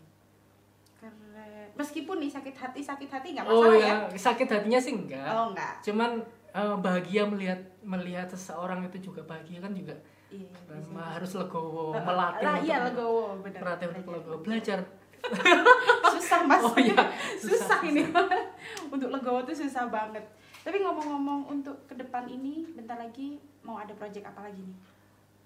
keren. 0.96 1.70
Meskipun 1.74 2.18
nih 2.18 2.30
sakit 2.30 2.54
hati 2.54 2.80
sakit 2.80 3.08
hati 3.08 3.28
nggak 3.32 3.46
oh 3.46 3.62
masalah 3.62 3.78
ya 3.78 3.94
ya. 4.04 4.18
sakit 4.20 4.48
hatinya 4.48 4.78
sih 4.78 4.92
enggak 4.94 5.26
Oh 5.26 5.50
enggak. 5.50 5.74
cuman 5.82 6.10
eh, 6.50 6.76
bahagia 6.76 7.22
melihat 7.24 7.58
melihat 7.80 8.26
seseorang 8.28 8.82
itu 8.84 8.98
juga 9.04 9.22
bahagia 9.24 9.58
kan 9.58 9.72
juga 9.72 9.94
Iya. 10.26 10.50
Harus 10.90 11.38
legowo 11.38 11.94
melatih 11.94 12.42
lah, 12.42 12.58
iya 12.58 12.82
legowo 12.82 13.38
benar. 13.38 13.60
melatih 13.62 13.86
untuk 13.88 14.10
legowo 14.10 14.42
belajar 14.42 14.82
Susah 16.14 16.40
mas. 16.44 16.62
oh 16.62 16.76
iya 16.76 16.96
susah, 17.36 17.80
ini 17.82 18.04
untuk 18.94 19.08
legowo 19.10 19.42
tuh 19.42 19.54
susah 19.54 19.88
banget. 19.88 20.22
Tapi 20.64 20.80
ngomong-ngomong 20.80 21.50
untuk 21.50 21.76
ke 21.84 21.94
depan 21.94 22.24
ini 22.24 22.64
bentar 22.72 22.96
lagi 22.96 23.36
mau 23.60 23.76
ada 23.76 23.92
project 23.92 24.24
apa 24.24 24.48
lagi 24.48 24.60
nih? 24.60 24.76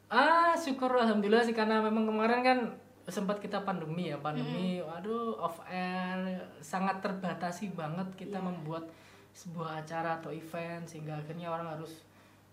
Ah, 0.09 0.55
syukur 0.55 0.89
alhamdulillah 0.89 1.43
sih 1.43 1.53
karena 1.53 1.83
memang 1.83 2.07
kemarin 2.07 2.41
kan 2.41 2.59
sempat 3.05 3.41
kita 3.41 3.65
pandemi 3.65 4.09
ya, 4.09 4.17
pandemi. 4.19 4.79
Waduh, 4.79 5.37
off 5.37 5.59
air 5.67 6.39
sangat 6.61 7.01
terbatasi 7.01 7.73
banget 7.73 8.07
kita 8.15 8.39
Iya. 8.39 8.47
membuat 8.47 8.85
sebuah 9.33 9.83
acara 9.83 10.19
atau 10.19 10.31
event 10.31 10.85
sehingga 10.85 11.15
akhirnya 11.15 11.49
orang 11.49 11.69
harus 11.71 12.03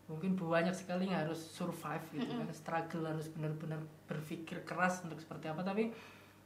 mungkin 0.06 0.38
banyak 0.38 0.70
sekali 0.70 1.10
yang 1.10 1.26
harus 1.26 1.42
survive 1.42 2.04
gitu 2.14 2.30
kan, 2.30 2.46
struggle 2.54 3.10
harus 3.10 3.26
benar-benar 3.34 3.82
berpikir 4.06 4.62
keras 4.62 5.02
untuk 5.02 5.18
seperti 5.18 5.50
apa 5.50 5.66
tapi 5.66 5.90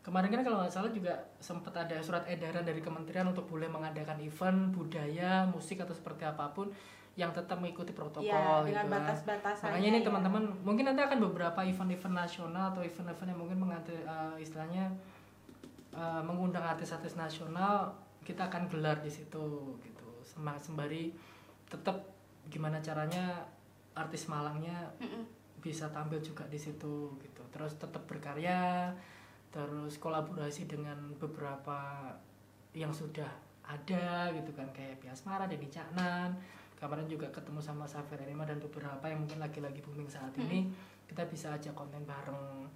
kemarin 0.09 0.33
kan 0.33 0.41
kalau 0.41 0.57
nggak 0.59 0.73
salah 0.73 0.89
juga 0.89 1.13
sempat 1.37 1.69
ada 1.77 2.01
surat 2.01 2.25
edaran 2.25 2.65
dari 2.65 2.81
kementerian 2.81 3.29
untuk 3.29 3.45
boleh 3.45 3.69
mengadakan 3.69 4.17
event 4.19 4.73
budaya 4.73 5.45
musik 5.45 5.77
atau 5.77 5.93
seperti 5.93 6.25
apa 6.25 6.49
pun 6.49 6.73
yang 7.13 7.29
tetap 7.29 7.59
mengikuti 7.59 7.91
protokol 7.91 8.25
Iya, 8.25 8.63
dengan 8.65 8.85
gitu 8.85 8.89
kan. 8.89 8.95
batas-batasannya. 9.05 9.69
Makanya 9.69 9.87
ini 9.87 9.99
ya. 9.99 10.05
teman-teman 10.07 10.43
mungkin 10.63 10.83
nanti 10.87 11.01
akan 11.03 11.19
beberapa 11.21 11.59
event-event 11.61 12.15
nasional 12.15 12.71
atau 12.71 12.81
event-event 12.81 13.27
yang 13.27 13.39
mungkin 13.39 13.57
menganti, 13.59 13.93
eh, 13.93 14.35
istilahnya 14.39 14.87
eh, 15.91 16.21
mengundang 16.21 16.63
artis-artis 16.63 17.13
nasional 17.13 17.91
kita 18.23 18.47
akan 18.47 18.65
gelar 18.67 18.97
di 18.99 19.09
situ 19.09 19.45
gitu. 19.79 20.07
Sem- 20.21 20.59
Sembari 20.59 21.11
tetap 21.65 21.97
gimana 22.47 22.79
caranya 22.79 23.41
artis 23.93 24.25
Malangnya 24.25 24.85
Mm-mm. 24.97 25.25
bisa 25.59 25.89
tampil 25.89 26.17
juga 26.19 26.45
di 26.45 26.55
situ 26.55 27.13
gitu. 27.19 27.41
Terus 27.51 27.75
tetap 27.75 28.05
berkarya, 28.05 28.93
terus 29.49 29.97
kolaborasi 29.97 30.65
dengan 30.65 30.97
beberapa 31.17 32.11
yang 32.71 32.93
sudah 32.93 33.27
ada 33.61 34.29
gitu 34.31 34.53
kan 34.53 34.69
kayak 34.69 34.97
Piasmara, 34.99 35.45
Denny 35.45 35.67
Caknan. 35.67 36.33
Kemarin 36.75 37.05
juga 37.05 37.27
ketemu 37.27 37.59
sama 37.59 37.83
Safir 37.83 38.17
Enima 38.19 38.41
dan 38.43 38.57
beberapa 38.57 39.03
yang 39.03 39.19
mungkin 39.19 39.37
lagi-lagi 39.37 39.81
booming 39.81 40.07
saat 40.07 40.31
ini. 40.37 40.69
Kita 41.05 41.25
bisa 41.25 41.51
ajak 41.51 41.73
konten 41.73 42.01
bareng. 42.01 42.69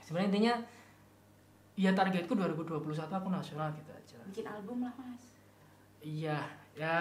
Sebenarnya 0.00 0.28
intinya 0.30 0.54
ya 1.74 1.90
targetku 1.90 2.32
2021 2.32 2.80
aku 3.08 3.28
nasional 3.28 3.70
gitu 3.72 3.90
aja. 3.90 4.18
Bikin 4.24 4.46
album 4.46 4.82
lah 4.82 4.94
mas. 4.96 5.24
Iya, 6.00 6.36
ya 6.74 6.96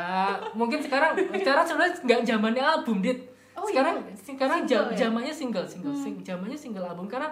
mungkin 0.54 0.80
sekarang 0.80 1.18
sekarang 1.34 1.66
sebenarnya 1.66 1.96
nggak 2.00 2.22
zamannya 2.24 2.64
album 2.64 3.00
dit. 3.00 3.20
Oh 3.54 3.62
Oh, 3.64 3.68
sekarang 3.70 4.00
iya? 4.02 4.16
sekarang 4.16 4.60
Single 4.64 4.70
jam 4.70 4.84
ya? 4.90 4.98
zamannya 5.08 5.34
single 5.34 5.68
single 5.68 5.92
Hmm. 5.92 6.04
sing, 6.04 6.16
zamannya 6.22 6.56
single 6.56 6.84
album 6.84 7.06
karena 7.06 7.30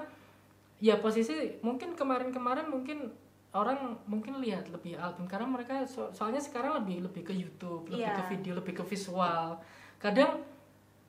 ya 0.82 0.98
posisi 0.98 1.32
mungkin 1.62 1.94
kemarin-kemarin 1.94 2.66
mungkin 2.66 3.14
orang 3.52 3.78
mungkin 4.06 4.40
lihat 4.40 4.66
lebih 4.68 4.96
album 4.96 5.28
karena 5.28 5.46
mereka 5.46 5.86
so- 5.86 6.10
soalnya 6.10 6.40
sekarang 6.40 6.74
lebih 6.78 7.04
lebih 7.04 7.22
ke 7.22 7.34
YouTube 7.34 7.86
lebih 7.88 8.02
Iya. 8.02 8.18
ke 8.18 8.24
video 8.30 8.54
lebih 8.56 8.74
ke 8.74 8.84
visual 8.84 9.60
kadang 9.98 10.42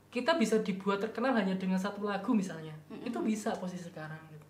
kita 0.09 0.37
bisa 0.37 0.61
dibuat 0.61 1.01
terkenal 1.01 1.33
hanya 1.33 1.55
dengan 1.55 1.77
satu 1.77 2.05
lagu 2.05 2.31
misalnya 2.33 2.77
Mm-mm. 2.87 3.01
itu 3.03 3.19
bisa 3.19 3.49
posisi 3.55 3.81
sekarang 3.83 4.21
gitu. 4.29 4.45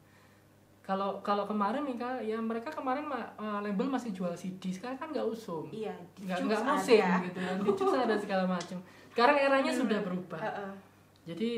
kalau 0.82 1.22
kalau 1.22 1.46
kemarin 1.46 1.80
Mika 1.80 2.18
ya 2.18 2.34
mereka 2.36 2.66
kemarin 2.68 3.06
ma- 3.06 3.30
eh, 3.32 3.60
label 3.62 3.86
masih 3.86 4.10
jual 4.10 4.32
CD 4.32 4.72
sekarang 4.72 4.96
kan 4.96 5.08
nggak 5.08 5.22
usum 5.22 5.70
Iya, 5.70 5.94
nggak 6.18 6.34
Jux 6.34 6.48
nggak 6.48 6.62
musim 6.66 6.98
ada. 6.98 7.22
gitu 7.22 7.38
kan 7.38 7.54
di 7.56 7.70
Jux 7.70 7.90
ada 7.94 8.14
segala 8.16 8.44
macam 8.48 8.78
sekarang 9.08 9.36
eranya 9.38 9.70
sudah 9.70 9.98
berubah 10.00 10.40
Heeh. 10.40 10.72
jadi 11.24 11.50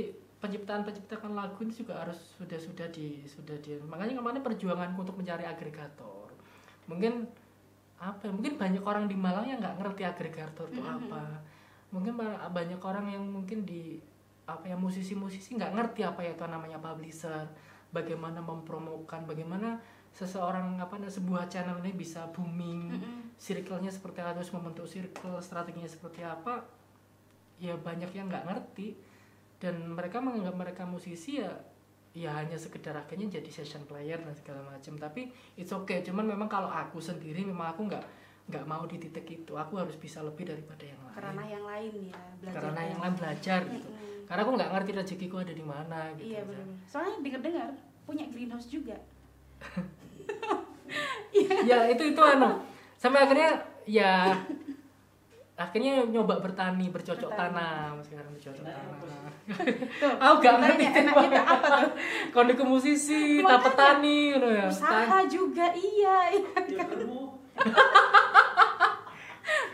penciptaan 0.45 0.85
penciptaan 0.85 1.33
lagu 1.33 1.57
itu 1.65 1.81
juga 1.81 2.05
harus 2.05 2.21
sudah 2.37 2.61
sudah 2.61 2.85
di 2.93 3.25
sudah 3.25 3.57
di 3.65 3.81
makanya 3.89 4.21
kemarin 4.21 4.45
perjuanganku 4.45 4.99
untuk 5.01 5.17
mencari 5.17 5.49
agregator 5.49 6.29
mungkin 6.85 7.25
apa 7.97 8.29
ya, 8.29 8.33
mungkin 8.37 8.61
banyak 8.61 8.85
orang 8.85 9.09
di 9.09 9.17
Malang 9.17 9.49
yang 9.49 9.65
nggak 9.65 9.81
ngerti 9.81 10.03
agregator 10.05 10.69
itu 10.69 10.85
Mhm. 10.85 11.09
apa 11.09 11.25
mungkin 11.89 12.13
ba- 12.21 12.45
banyak 12.53 12.77
orang 12.85 13.09
yang 13.09 13.25
mungkin 13.25 13.65
di 13.65 13.97
apa 14.45 14.69
ya 14.69 14.77
musisi-musisi 14.77 15.57
nggak 15.57 15.73
ngerti 15.73 16.05
apa 16.05 16.21
ya 16.21 16.37
itu 16.37 16.45
namanya 16.45 16.77
publisher 16.77 17.49
bagaimana 17.89 18.45
mempromokan 18.45 19.25
bagaimana 19.25 19.81
seseorang 20.13 20.77
apa 20.77 21.01
sebuah 21.01 21.49
channel 21.49 21.81
ini 21.81 21.97
bisa 21.97 22.29
booming 22.31 22.93
Mm-mm. 22.93 23.35
circle-nya 23.41 23.89
seperti 23.89 24.21
apa, 24.21 24.37
harus 24.37 24.53
membentuk 24.53 24.85
circle 24.85 25.41
strateginya 25.41 25.89
seperti 25.89 26.21
apa 26.23 26.63
ya 27.57 27.73
banyak 27.75 28.11
yang 28.13 28.29
nggak 28.29 28.45
ngerti 28.45 28.95
dan 29.59 29.95
mereka 29.95 30.21
menganggap 30.21 30.57
mereka 30.57 30.83
musisi 30.85 31.41
ya 31.41 31.51
ya 32.15 32.31
hanya 32.31 32.55
sekedar 32.55 32.95
akhirnya 32.95 33.27
jadi 33.27 33.51
session 33.51 33.83
player 33.91 34.23
dan 34.23 34.35
segala 34.39 34.63
macam. 34.63 34.95
Tapi 34.95 35.35
it's 35.59 35.75
okay 35.75 35.99
cuman 36.07 36.31
memang 36.31 36.47
kalau 36.47 36.71
aku 36.71 37.03
sendiri 37.03 37.43
memang 37.43 37.75
aku 37.75 37.91
nggak 37.91 38.05
nggak 38.55 38.65
mau 38.71 38.87
di 38.87 39.03
titik 39.03 39.27
itu. 39.27 39.59
Aku 39.59 39.83
harus 39.83 39.99
bisa 39.99 40.23
lebih 40.23 40.47
daripada 40.47 40.87
yang 40.87 41.01
lain. 41.03 41.15
Karena 41.19 41.43
yang 41.43 41.65
lain 41.67 41.93
ya, 42.07 42.23
belajar. 42.39 42.63
karena 42.63 42.81
yang 42.87 43.01
lain 43.03 43.15
belajar 43.19 43.61
gitu. 43.67 43.89
Karena 44.25 44.41
aku 44.41 44.53
nggak 44.57 44.71
ngerti 44.73 44.91
rezekiku 44.95 45.37
ada 45.43 45.53
di 45.53 45.65
mana 45.67 45.99
gitu 46.17 46.33
Iya 46.33 46.41
benar. 46.49 46.65
Soalnya 46.87 47.19
dengar-dengar 47.21 47.69
punya 48.07 48.25
greenhouse 48.31 48.69
juga. 48.71 48.97
ya 51.69 51.79
itu 51.91 52.03
itu 52.15 52.23
anu. 52.23 52.63
Sampai 52.95 53.27
akhirnya 53.27 53.59
ya 53.85 54.33
akhirnya 55.55 56.03
nyoba 56.05 56.43
bertani 56.43 56.91
bercocok 56.91 57.31
Bertani. 57.31 57.55
tanam 57.55 57.95
sekarang 58.03 58.31
bercocok 58.35 58.65
tanam 58.67 58.95
Tuh. 58.99 60.11
aku 60.25 60.35
gak 60.41 60.55
ngerti 60.59 60.85
enak 60.89 61.15
kita 61.15 61.41
apa 61.41 61.69
tuh? 62.35 62.55
ke 62.59 62.65
musisi 62.65 63.39
tak 63.39 63.61
petani 63.63 64.35
gitu 64.35 64.49
ya 64.51 64.67
Usaha 64.67 65.19
juga 65.31 65.67
iya, 65.71 66.17
iya. 66.33 66.51
Ya 66.67 66.85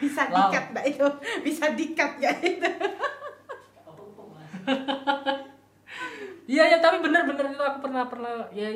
Bisa 0.01 0.27
Wow. 0.27 0.49
dikat 0.49 0.65
mbak 0.73 0.85
itu, 0.89 1.07
bisa 1.45 1.65
dikat 1.73 2.13
ya 2.19 2.33
itu. 2.41 2.65
iya 6.51 6.65
ya 6.67 6.79
tapi 6.81 6.99
bener-bener 6.99 7.53
itu 7.53 7.63
aku 7.63 7.79
pernah 7.81 8.05
pernah 8.07 8.49
ya 8.51 8.69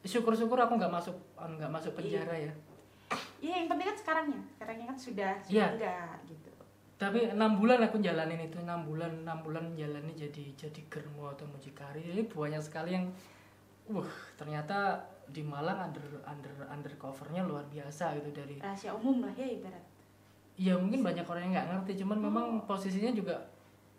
syukur-syukur 0.00 0.56
aku 0.56 0.78
nggak 0.78 0.88
masuk 0.88 1.14
nggak 1.36 1.68
masuk 1.68 1.92
penjara 1.92 2.32
ya 2.32 2.52
Iya 3.38 3.54
yang 3.62 3.68
penting 3.70 3.86
kan 3.86 3.96
sekarangnya, 3.96 4.40
sekarangnya 4.50 4.86
kan 4.86 4.98
sudah 4.98 5.32
sudah 5.40 5.54
Iya. 5.54 5.66
enggak 5.74 6.16
gitu. 6.26 6.50
tapi 6.98 7.30
enam 7.30 7.54
bulan 7.54 7.78
aku 7.80 8.02
jalanin 8.02 8.42
itu 8.42 8.58
enam 8.58 8.82
bulan 8.82 9.22
enam 9.22 9.38
bulan 9.40 9.70
jalani 9.72 10.10
jadi 10.12 10.50
jadi 10.58 10.80
germo 10.90 11.30
atau 11.30 11.46
mucikari 11.46 12.02
ini 12.02 12.26
banyak 12.26 12.58
sekali 12.58 12.90
yang 12.90 13.06
wah 13.86 14.10
ternyata 14.34 14.98
di 15.24 15.46
Malang 15.46 15.78
under 15.78 16.02
under 16.26 16.50
undercovernya 16.66 17.46
luar 17.46 17.62
biasa 17.70 18.18
gitu 18.18 18.34
dari 18.34 18.58
Rahasia 18.58 18.90
umum 18.90 19.22
lah 19.22 19.30
ya 19.32 19.46
ibarat. 19.46 19.84
ya 20.58 20.74
mungkin 20.74 21.06
banyak 21.06 21.22
orang 21.22 21.42
yang 21.46 21.52
nggak 21.54 21.68
ngerti 21.70 21.92
cuman 22.02 22.18
memang 22.18 22.46
posisinya 22.66 23.14
juga 23.14 23.46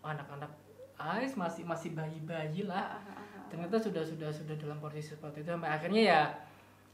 anak-anak 0.04 0.52
ais 1.00 1.32
masih 1.32 1.64
masih 1.64 1.96
bayi-bayi 1.96 2.68
lah 2.68 2.84
Ah, 2.84 3.00
ah, 3.00 3.16
ah, 3.16 3.24
ah. 3.40 3.44
ternyata 3.48 3.80
sudah 3.80 4.04
sudah 4.04 4.28
sudah 4.28 4.52
dalam 4.54 4.76
posisi 4.76 5.16
seperti 5.16 5.40
itu 5.40 5.48
sampai 5.48 5.72
akhirnya 5.72 6.02
ya 6.04 6.20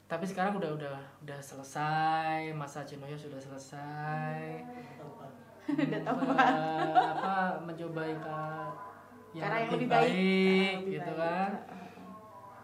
tapi 0.06 0.22
sekarang 0.22 0.54
udah 0.54 0.70
udah 0.72 0.94
udah 1.20 1.38
selesai 1.40 2.50
masa 2.52 2.82
jenuhnya 2.82 3.14
sudah 3.14 3.36
selesai. 3.36 4.38
Udah 5.66 6.00
tahu 6.00 6.18
Eh, 6.30 6.94
apa 6.94 7.34
mencoba 7.58 8.02
yang, 8.02 8.20
ke- 8.20 8.72
yang 9.34 9.50
lebih 9.50 9.66
lebih 9.74 9.88
baik. 9.88 10.10
baik, 10.14 10.74
lebih 10.78 10.92
gitu 10.94 11.10
baik. 11.10 11.20
kan. 11.20 11.50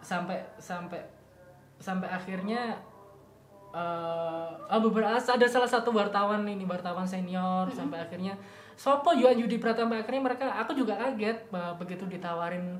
Sampai 0.01 0.39
sampai 0.57 1.01
sampai 1.79 2.07
akhirnya 2.09 2.79
eh 3.73 4.49
ah, 4.69 4.79
beberapa 4.79 5.17
ada 5.17 5.47
salah 5.49 5.67
satu 5.67 5.91
wartawan 5.91 6.45
ini 6.45 6.63
wartawan 6.63 7.03
senior 7.05 7.65
sampai 7.73 7.99
akhirnya 7.99 8.37
Sopo 8.73 9.13
Yuan 9.13 9.35
Yudi 9.35 9.57
Pratama 9.57 9.97
akhirnya 9.97 10.23
mereka 10.23 10.45
aku 10.53 10.73
juga 10.73 10.93
kaget 10.95 11.49
bah, 11.49 11.73
begitu 11.75 12.05
ditawarin 12.05 12.77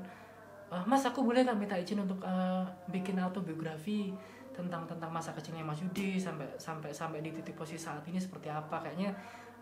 "Eh, 0.69 0.83
Mas 0.85 1.01
aku 1.01 1.21
boleh 1.21 1.41
nggak 1.41 1.57
minta 1.57 1.75
izin 1.75 1.99
untuk 1.99 2.21
eh, 2.21 2.61
bikin 2.87 3.17
autobiografi 3.17 4.13
tentang 4.53 4.85
tentang 4.85 5.09
masa 5.09 5.33
kecilnya 5.33 5.61
Mas 5.61 5.81
Yudi 5.81 6.15
sampai 6.15 6.45
sampai 6.55 6.93
sampai 6.93 7.19
di 7.19 7.29
titik 7.29 7.53
posisi 7.53 7.81
saat 7.81 8.05
ini 8.05 8.17
seperti 8.17 8.47
apa 8.47 8.77
kayaknya 8.79 9.09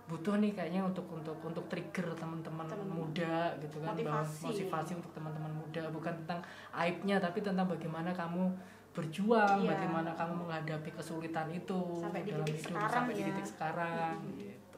butuh 0.06 0.36
nih 0.38 0.52
kayaknya 0.52 0.84
untuk 0.84 1.08
untuk 1.08 1.40
untuk 1.40 1.64
trigger 1.66 2.12
teman-teman 2.14 2.68
muda 2.84 3.56
gitu 3.58 3.80
kan 3.80 3.96
Motivasi. 3.96 4.44
motivasi 4.44 4.92
untuk 5.00 5.12
teman-teman 5.16 5.54
muda 5.56 5.88
bukan 5.88 6.12
tentang 6.24 6.44
aibnya 6.76 7.16
tapi 7.18 7.40
tentang 7.40 7.64
bagaimana 7.64 8.12
kamu 8.12 8.52
berjuang 8.92 9.64
Iya. 9.64 9.72
bagaimana 9.72 10.12
kamu 10.12 10.34
menghadapi 10.44 10.92
kesulitan 10.92 11.48
itu 11.48 11.80
Sampai 11.96 12.28
di 12.28 12.36
dalam 12.36 12.44
titik 12.44 12.60
hidup 12.60 12.68
sekarang 12.76 12.92
sampai 12.92 13.14
di 13.16 13.22
ya. 13.24 13.28
titik 13.32 13.48
sekarang 13.48 14.16
gitu 14.36 14.78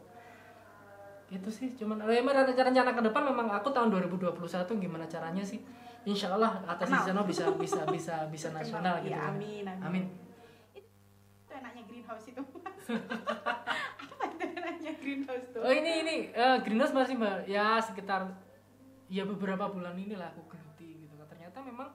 itu 1.34 1.50
sih 1.50 1.70
cuman 1.74 1.98
emang 2.06 2.46
rencana 2.46 2.94
ke 2.94 3.02
depan 3.02 3.22
memang 3.26 3.48
aku 3.50 3.74
tahun 3.74 3.90
2021 3.90 4.38
gimana 4.78 5.10
caranya 5.10 5.42
sih 5.42 5.66
Insya 6.04 6.28
Allah 6.32 6.60
atas 6.66 6.88
sana 6.90 7.24
bisa 7.24 7.48
bisa 7.56 7.82
bisa 7.88 8.16
bisa 8.28 8.48
nasional 8.52 9.00
gitu 9.00 9.10
Iya, 9.10 9.20
kan. 9.24 9.34
amin, 9.34 9.64
amin. 9.64 9.84
amin 9.84 10.04
Itu 10.76 11.52
enaknya 11.52 11.84
greenhouse 11.88 12.28
itu. 12.28 12.44
Apa 14.04 14.24
itu 14.28 14.44
enaknya 14.52 14.92
greenhouse 15.00 15.48
tuh? 15.50 15.62
oh 15.64 15.72
ini 15.72 15.92
ini 16.04 16.16
eh, 16.30 16.58
greenhouse 16.60 16.92
masih 16.92 17.16
mbak 17.16 17.48
ya 17.48 17.80
sekitar 17.80 18.28
ya 19.08 19.24
beberapa 19.24 19.70
bulan 19.70 19.96
inilah 19.96 20.28
aku 20.30 20.44
geluti 20.50 21.08
gitu 21.08 21.16
ternyata 21.24 21.64
memang 21.64 21.88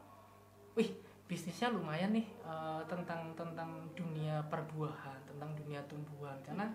wih 0.72 0.88
bisnisnya 1.26 1.68
lumayan 1.68 2.16
nih 2.16 2.24
eh, 2.24 2.80
tentang 2.88 3.36
tentang 3.36 3.68
dunia 3.92 4.40
perbuahan 4.48 5.20
tentang 5.26 5.52
dunia 5.52 5.84
tumbuhan 5.84 6.38
karena 6.40 6.72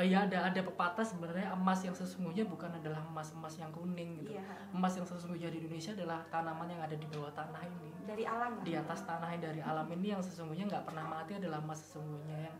oh 0.00 0.06
ya 0.06 0.24
ada 0.24 0.48
ada 0.48 0.60
pepatah 0.62 1.04
sebenarnya 1.04 1.52
emas 1.52 1.76
yang 1.78 1.92
sesungguhnya 1.92 2.42
bukan 2.42 2.72
adalah 2.72 3.04
emas 3.04 3.28
emas 3.30 3.52
yang 3.54 3.68
kuning 3.68 4.16
gitu 4.16 4.32
Iya. 4.32 4.40
emas 4.72 4.96
yang 4.96 5.04
sesungguhnya 5.04 5.46
di 5.46 5.60
Indonesia 5.60 5.92
adalah 5.92 6.24
tanaman 6.26 6.64
yang 6.66 6.80
ada 6.80 6.94
di 6.94 7.04
bawah 7.04 7.28
tanah 7.30 7.60
ini 7.60 7.92
Dari 8.02 8.24
alam 8.24 8.56
lah. 8.56 8.64
di 8.64 8.72
atas 8.72 9.04
tanah 9.04 9.28
yang 9.28 9.42
dari 9.44 9.60
alam 9.60 9.84
ini 9.90 10.06
yang 10.08 10.20
sesungguhnya 10.20 10.64
nggak 10.66 10.84
pernah 10.84 11.04
mati 11.04 11.36
adalah 11.36 11.60
emas 11.60 11.84
sesungguhnya 11.84 12.38
yang 12.40 12.56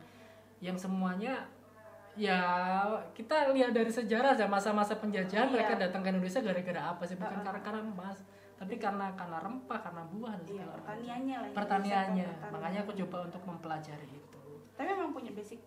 yang 0.60 0.76
semuanya 0.76 1.48
ya 2.14 2.36
kita 3.10 3.48
lihat 3.50 3.72
dari 3.72 3.88
sejarah 3.88 4.34
aja 4.34 4.44
masa-masa 4.44 4.92
penjajahan 4.94 5.46
Iya. 5.46 5.54
mereka 5.56 5.72
datang 5.78 6.02
ke 6.02 6.08
Indonesia 6.10 6.40
gara-gara 6.40 6.82
apa 6.86 7.02
sih 7.02 7.16
bukan 7.16 7.40
karena 7.40 7.60
karena 7.60 7.80
emas 7.82 8.18
tapi 8.54 8.76
karena 8.76 9.08
karena 9.16 9.40
rempah 9.40 9.80
karena 9.80 10.02
buah 10.04 10.36
dan 10.36 10.44
Iya, 10.44 10.52
segala 10.52 10.68
macam. 10.68 10.76
pertaniannya 10.76 11.36
lah. 11.38 11.48
ya, 11.48 11.56
pertaniannya 11.56 12.26
makanya 12.52 12.80
aku 12.84 12.92
coba 12.98 13.16
untuk 13.24 13.42
mempelajari 13.42 14.08
itu 14.10 14.38
Tapi 14.76 14.88
memang 14.90 15.10
punya 15.10 15.30
basic 15.30 15.60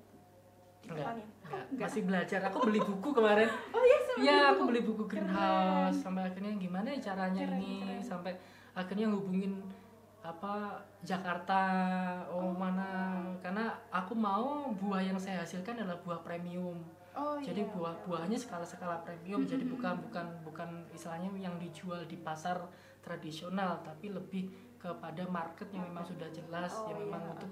enggak, 0.83 0.95
pertanian. 0.97 1.27
enggak. 1.41 1.63
Enggak. 1.65 1.87
masih 1.87 2.01
belajar 2.03 2.39
aku 2.43 2.57
beli 2.63 2.79
buku 2.79 3.09
kemarin 3.11 3.49
Oh 3.69 3.83
iya, 3.83 3.97
sama 3.99 4.17
Iya, 4.17 4.35
buku. 4.39 4.49
aku 4.49 4.61
beli 4.67 4.81
buku 4.81 5.03
greenhouse 5.07 5.97
sampai 5.99 6.23
akhirnya 6.25 6.53
gimana 6.55 6.87
ya 6.89 6.99
caranya 7.03 7.43
Keren, 7.43 7.57
ini 7.57 7.73
keren. 7.79 8.01
sampai 8.01 8.33
akhirnya 8.73 9.07
hubungin 9.07 9.53
apa 10.19 10.79
Jakarta 11.03 11.59
oh, 12.27 12.49
mana 12.49 13.19
karena 13.37 13.67
aku 13.89 14.13
mau 14.13 14.71
buah 14.71 15.03
yang 15.03 15.19
saya 15.19 15.43
hasilkan 15.43 15.75
adalah 15.77 15.99
buah 15.99 16.19
premium. 16.19 16.79
Oh 17.13 17.37
Jadi 17.37 17.61
iya. 17.61 17.69
buah-buahnya 17.69 18.37
skala-skala 18.37 19.03
premium 19.03 19.43
jadi 19.43 19.61
bukan 19.63 19.99
bukan 20.01 20.25
bukan 20.41 20.69
istilahnya 20.89 21.29
yang 21.37 21.59
dijual 21.59 22.01
di 22.03 22.17
pasar 22.17 22.57
tradisional 23.03 23.83
tapi 23.83 24.09
lebih 24.09 24.47
kepada 24.79 25.23
market 25.25 25.67
yang 25.69 25.85
memang 25.85 26.01
sudah 26.01 26.25
jelas 26.27 26.71
Oh, 26.73 26.87
yang 26.87 26.97
iya. 26.97 27.05
memang 27.05 27.23
untuk 27.29 27.51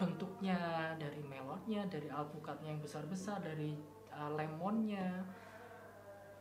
bentuknya 0.00 0.56
dari 0.96 1.20
melonnya, 1.20 1.84
dari 1.86 2.08
alpukatnya 2.08 2.72
yang 2.72 2.80
besar-besar, 2.80 3.36
dari 3.38 3.76
uh, 4.08 4.32
lemonnya. 4.32 5.20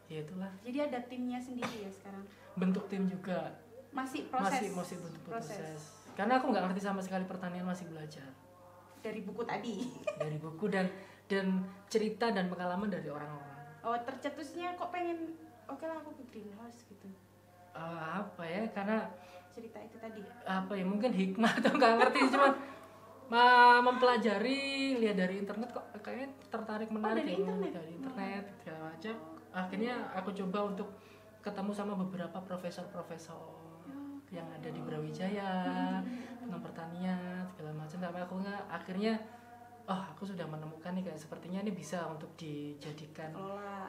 Ya 0.07 0.23
itulah 0.23 0.49
Jadi 0.63 0.77
ada 0.81 0.99
timnya 1.03 1.37
sendiri 1.37 1.85
ya 1.85 1.91
sekarang. 1.91 2.23
bentuk 2.55 2.87
tim 2.87 3.05
juga 3.05 3.53
Masih 3.91 4.25
proses. 4.25 4.57
masih 4.57 4.69
masih 4.73 4.97
bentuk 4.97 5.23
proses. 5.23 5.79
Karena 6.15 6.39
aku 6.39 6.49
nggak 6.49 6.65
ngerti 6.65 6.81
sama 6.81 6.99
sekali 6.99 7.23
pertanian 7.23 7.63
masih 7.63 7.85
belajar 7.85 8.25
Dari 8.99 9.21
buku 9.21 9.43
tadi. 9.43 9.85
dari 10.21 10.37
buku 10.37 10.65
dan 10.65 10.89
dan 11.25 11.61
cerita 11.85 12.31
dan 12.31 12.49
pengalaman 12.49 12.89
dari 12.89 13.05
orang-orang. 13.05 13.59
Oh 13.79 13.93
tercetusnya 13.95 14.73
kok 14.73 14.89
pengen 14.89 15.37
oke 15.65 15.83
lah 15.83 15.97
aku 15.97 16.09
ke 16.15 16.23
greenhouse 16.27 16.81
gitu 16.85 17.05
Eh, 17.69 17.79
apa 18.01 18.41
ya 18.41 18.65
karena 18.73 19.05
cerita 19.47 19.77
itu 19.77 19.95
tadi 19.95 20.25
apa 20.41 20.73
ya 20.73 20.81
mungkin 20.83 21.13
hikmah 21.13 21.53
atau 21.55 21.71
nggak 21.71 21.93
ngerti 21.97 22.19
cuma 22.27 22.49
ma- 22.49 22.57
mempelajari 23.29 24.97
lihat 24.97 25.17
dari 25.21 25.37
internet 25.37 25.69
kok 25.69 25.85
kayaknya 26.01 26.33
tertarik 26.49 26.89
menarik 26.89 27.21
dari 27.21 27.37
ya, 27.37 27.37
internet? 27.45 27.71
dari 27.77 27.91
internet 27.93 28.43
segala 28.61 28.79
macam. 28.89 29.15
Akhirnya 29.49 29.93
aku 30.17 30.29
coba 30.33 30.59
untuk 30.73 30.89
ketemu 31.39 31.71
sama 31.71 31.93
beberapa 31.95 32.37
profesor-profesor 32.41 33.69
yang 34.29 34.45
ada 34.53 34.69
di 34.69 34.81
Brawijaya 34.81 35.49
tentang 36.41 36.61
pertanian 36.61 37.45
segala 37.53 37.71
macam. 37.73 37.97
Sampai 37.97 38.21
aku 38.21 38.35
nggak 38.41 38.61
akhirnya 38.69 39.13
oh 39.89 40.01
aku 40.13 40.21
sudah 40.21 40.45
menemukan 40.45 40.93
nih 40.93 41.01
kayak 41.09 41.17
sepertinya 41.17 41.65
ini 41.65 41.73
bisa 41.73 42.05
untuk 42.05 42.29
dijadikan 42.37 43.33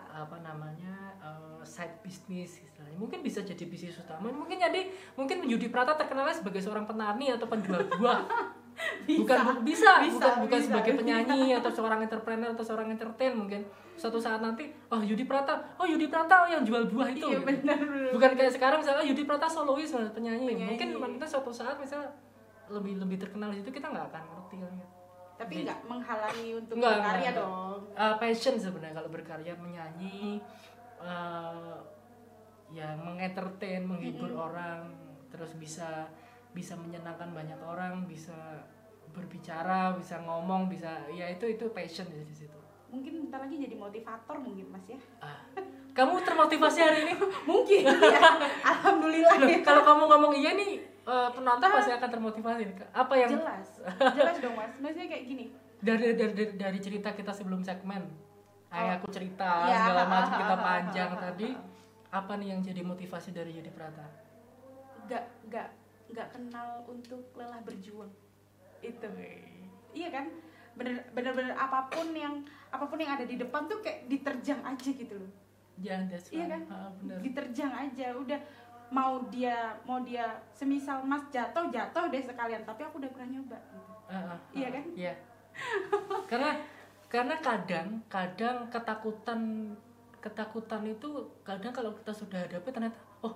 apa 0.08 0.36
namanya 0.40 1.16
eh, 1.20 1.60
side 1.64 2.00
business 2.04 2.60
istilahnya. 2.60 2.96
Mungkin 2.96 3.20
bisa 3.24 3.40
jadi 3.40 3.64
bisnis 3.68 4.00
utama. 4.00 4.28
Mungkin 4.28 4.56
jadi 4.60 4.88
mungkin 5.16 5.44
Yudi 5.48 5.68
Prata 5.72 5.96
terkenalnya 5.96 6.36
sebagai 6.36 6.60
seorang 6.60 6.84
petani 6.84 7.32
atau 7.32 7.48
penjual 7.48 7.84
buah 7.96 8.20
bukan 9.02 9.38
bu- 9.42 9.62
bisa, 9.62 9.90
Bisa, 9.98 10.12
bukan 10.12 10.32
bukan 10.44 10.58
bisa, 10.58 10.66
sebagai 10.66 10.92
bisa. 10.92 11.00
penyanyi 11.00 11.40
atau 11.52 11.70
seorang 11.70 12.00
entrepreneur 12.00 12.50
atau 12.50 12.64
seorang 12.64 12.88
entertain 12.88 13.32
mungkin. 13.32 13.62
Suatu 13.94 14.16
saat 14.16 14.38
nanti 14.38 14.68
oh 14.86 14.98
Yudi 14.98 15.24
Prata. 15.24 15.60
Oh 15.76 15.84
Yudi 15.84 16.06
Prata 16.06 16.42
oh 16.42 16.48
yang 16.48 16.62
jual 16.62 16.86
buah 16.86 17.08
itu. 17.10 17.26
Iya 17.26 17.40
benar 17.40 17.76
benar 17.76 18.10
bukan 18.10 18.30
kayak 18.34 18.52
sekarang 18.52 18.78
misalnya 18.80 19.04
Yudi 19.04 19.22
Prata 19.22 19.46
solois 19.46 19.90
penyanyi. 20.10 20.46
Penyanyi. 20.46 20.70
mungkin 20.74 20.88
nanti 20.96 21.26
suatu 21.26 21.50
saat 21.50 21.76
misalnya 21.76 22.08
lebih 22.66 22.96
lebih 22.96 23.18
terkenal 23.18 23.50
di 23.50 23.58
situ 23.58 23.70
kita 23.70 23.90
nggak 23.90 24.06
akan 24.08 24.22
ngerti 24.24 24.56
kan 24.58 24.74
tapi 25.34 25.52
Jadi- 25.54 25.66
nggak 25.66 25.80
menghalangi 25.84 26.48
untuk 26.54 26.74
Nggak, 26.76 26.92
berkarya 26.94 27.16
nggak, 27.18 27.32
nggak. 27.32 27.48
dong. 27.48 27.80
Uh, 27.96 28.14
passion 28.16 28.54
sebenarnya 28.56 28.94
kalau 28.94 29.10
berkarya 29.10 29.54
menyanyi 29.56 30.38
uh, 31.00 31.76
ya 32.68 32.94
mengentertain 32.94 33.82
menghibur 33.82 34.30
orang 34.30 34.86
terus 35.26 35.56
bisa 35.56 36.06
bisa 36.50 36.74
menyenangkan 36.74 37.30
banyak 37.30 37.60
orang 37.62 38.04
bisa 38.10 38.34
berbicara 39.10 39.94
bisa 39.98 40.22
ngomong 40.22 40.70
bisa 40.70 41.02
ya 41.10 41.26
itu 41.30 41.46
itu 41.46 41.66
passion 41.70 42.06
di 42.10 42.34
situ. 42.34 42.58
Mungkin 42.90 43.26
bentar 43.26 43.46
lagi 43.46 43.54
jadi 43.58 43.74
motivator 43.78 44.36
mungkin 44.42 44.66
mas 44.70 44.86
ya. 44.90 44.98
Ah. 45.22 45.38
kamu 45.90 46.22
termotivasi 46.22 46.78
hari 46.82 46.98
ini? 47.06 47.14
Mungkin 47.50 47.82
ya 47.86 48.22
alhamdulillah. 48.62 49.36
Loh, 49.42 49.50
ya 49.50 49.58
kalau 49.62 49.82
kamu 49.82 50.02
ngomong 50.06 50.32
iya 50.38 50.54
nih 50.54 50.78
uh, 51.02 51.30
penonton 51.34 51.66
pasti 51.66 51.90
akan 51.90 52.08
termotivasi 52.14 52.62
apa 52.94 53.14
yang 53.18 53.30
jelas 53.34 53.68
jelas 54.18 54.36
dong 54.38 54.54
mas. 54.54 54.70
Maksudnya 54.78 55.06
kayak 55.10 55.24
gini. 55.26 55.44
Dari 55.80 56.14
dari 56.14 56.32
dari, 56.34 56.52
dari 56.54 56.78
cerita 56.78 57.10
kita 57.14 57.34
sebelum 57.34 57.62
segmen 57.66 58.06
ayah 58.70 59.02
aku 59.02 59.10
cerita 59.10 59.66
Ya. 59.66 59.82
segala 59.82 60.02
macam 60.06 60.34
kita 60.38 60.56
panjang 60.62 61.10
tadi 61.18 61.48
apa 62.10 62.32
nih 62.38 62.48
yang 62.54 62.60
jadi 62.62 62.82
motivasi 62.86 63.30
dari 63.34 63.50
Yudi 63.54 63.70
Prata? 63.70 64.06
Nggak 65.10 65.24
nggak 65.50 65.68
nggak 66.10 66.28
kenal 66.34 66.82
untuk 66.86 67.22
lelah 67.34 67.60
berjuang. 67.62 68.10
Itu. 68.80 69.08
Iya 69.90 70.08
kan? 70.10 70.26
Bener 70.74 71.02
bener 71.12 71.32
bener 71.34 71.54
apa 71.54 71.90
pun 71.90 72.10
yang 72.14 72.40
apa 72.70 72.86
pun 72.86 72.96
yang 72.96 73.18
ada 73.18 73.26
di 73.26 73.34
depan 73.34 73.66
tuh 73.66 73.82
kayak 73.82 74.06
diterjang 74.06 74.60
aja 74.62 74.90
gitu 74.90 75.14
loh. 75.14 75.30
Ya 75.80 75.96
that's 76.06 76.28
Iya 76.30 76.46
right. 76.46 76.52
kan? 76.52 76.62
Ah, 76.70 76.90
benar 77.00 77.18
diterjang 77.20 77.72
aja 77.72 78.06
udah. 78.14 78.40
Mau 78.90 79.22
dia 79.30 79.70
mau 79.86 80.02
dia 80.02 80.26
semisal 80.50 81.06
mas 81.06 81.22
jatuh 81.30 81.70
jatuh 81.70 82.10
deh 82.10 82.18
sekalian 82.18 82.66
tapi 82.66 82.82
aku 82.82 82.98
udah 82.98 83.10
pernah 83.14 83.38
nyoba 83.38 83.58
gitu. 83.70 83.90
Ah, 84.10 84.34
ah, 84.34 84.38
Iya 84.50 84.68
kan? 84.74 84.84
iya. 84.98 85.14
Karena 86.26 86.50
karena 87.06 87.34
kadang 87.38 87.88
kadang 88.06 88.66
ketakutan 88.70 89.70
ketakutan 90.18 90.82
itu 90.86 91.08
kadang 91.42 91.70
kalau 91.70 91.90
kita 91.96 92.12
sudah 92.14 92.38
hadapi 92.46 92.70
ternyata 92.70 92.98
oh 93.22 93.34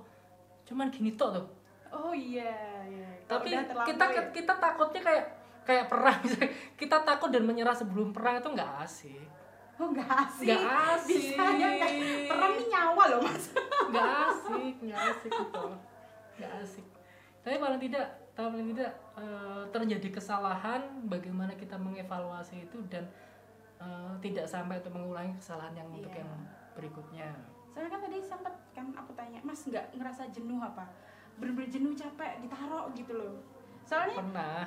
cuman 0.63 0.93
gini 0.93 1.15
tok 1.15 1.35
loh 1.35 1.47
oh 1.95 2.13
iya 2.13 2.53
iya 2.85 3.09
Kalau 3.25 3.41
tapi 3.41 3.49
kita 3.87 4.05
ya. 4.11 4.23
kita 4.31 4.55
takutnya 4.55 5.01
kayak 5.01 5.25
kayak 5.65 5.85
perang 5.89 6.21
kita 6.75 6.97
takut 7.01 7.31
dan 7.31 7.43
menyerah 7.43 7.73
sebelum 7.73 8.11
perang 8.11 8.37
itu 8.37 8.49
nggak 8.49 8.73
asik. 8.83 9.25
Oh 9.75 9.89
nggak 9.89 10.07
asik. 10.07 10.47
Nggak 10.47 10.65
asik. 10.93 11.19
Bisa 11.33 11.45
ya 11.57 11.69
perang 12.27 12.53
nih 12.53 12.67
nyawa 12.69 13.03
loh 13.11 13.21
mas. 13.23 13.45
Nggak 13.91 14.11
asik 14.27 14.75
nggak 14.81 15.01
asik 15.09 15.31
itu 15.33 15.67
nggak 16.35 16.53
asik. 16.61 16.87
Tapi 17.41 17.57
paling 17.57 17.81
tidak 17.81 18.07
paling 18.35 18.67
tidak 18.71 18.93
eh, 19.15 19.63
terjadi 19.71 20.09
kesalahan 20.11 20.83
bagaimana 21.05 21.55
kita 21.55 21.75
mengevaluasi 21.77 22.65
itu 22.65 22.79
dan 22.87 23.07
eh, 23.79 24.13
tidak 24.21 24.45
sampai 24.45 24.79
untuk 24.79 24.95
mengulangi 24.95 25.35
kesalahan 25.35 25.75
yang 25.75 25.89
untuk 25.89 26.11
Iya. 26.11 26.21
yang 26.21 26.31
berikutnya. 26.75 27.29
Soalnya 27.71 27.91
kan 27.91 28.01
tadi 28.03 28.19
sempet 28.21 28.55
kan 28.71 28.87
aku 28.93 29.11
tanya 29.15 29.39
mas 29.41 29.63
nggak 29.63 29.95
ngerasa 29.95 30.31
jenuh 30.31 30.59
apa 30.59 30.87
bener-bener 31.37 31.69
jenuh 31.69 31.93
capek 31.93 32.41
ditaruh 32.41 32.89
gitu 32.93 33.13
loh. 33.13 33.35
Soalnya 33.85 34.17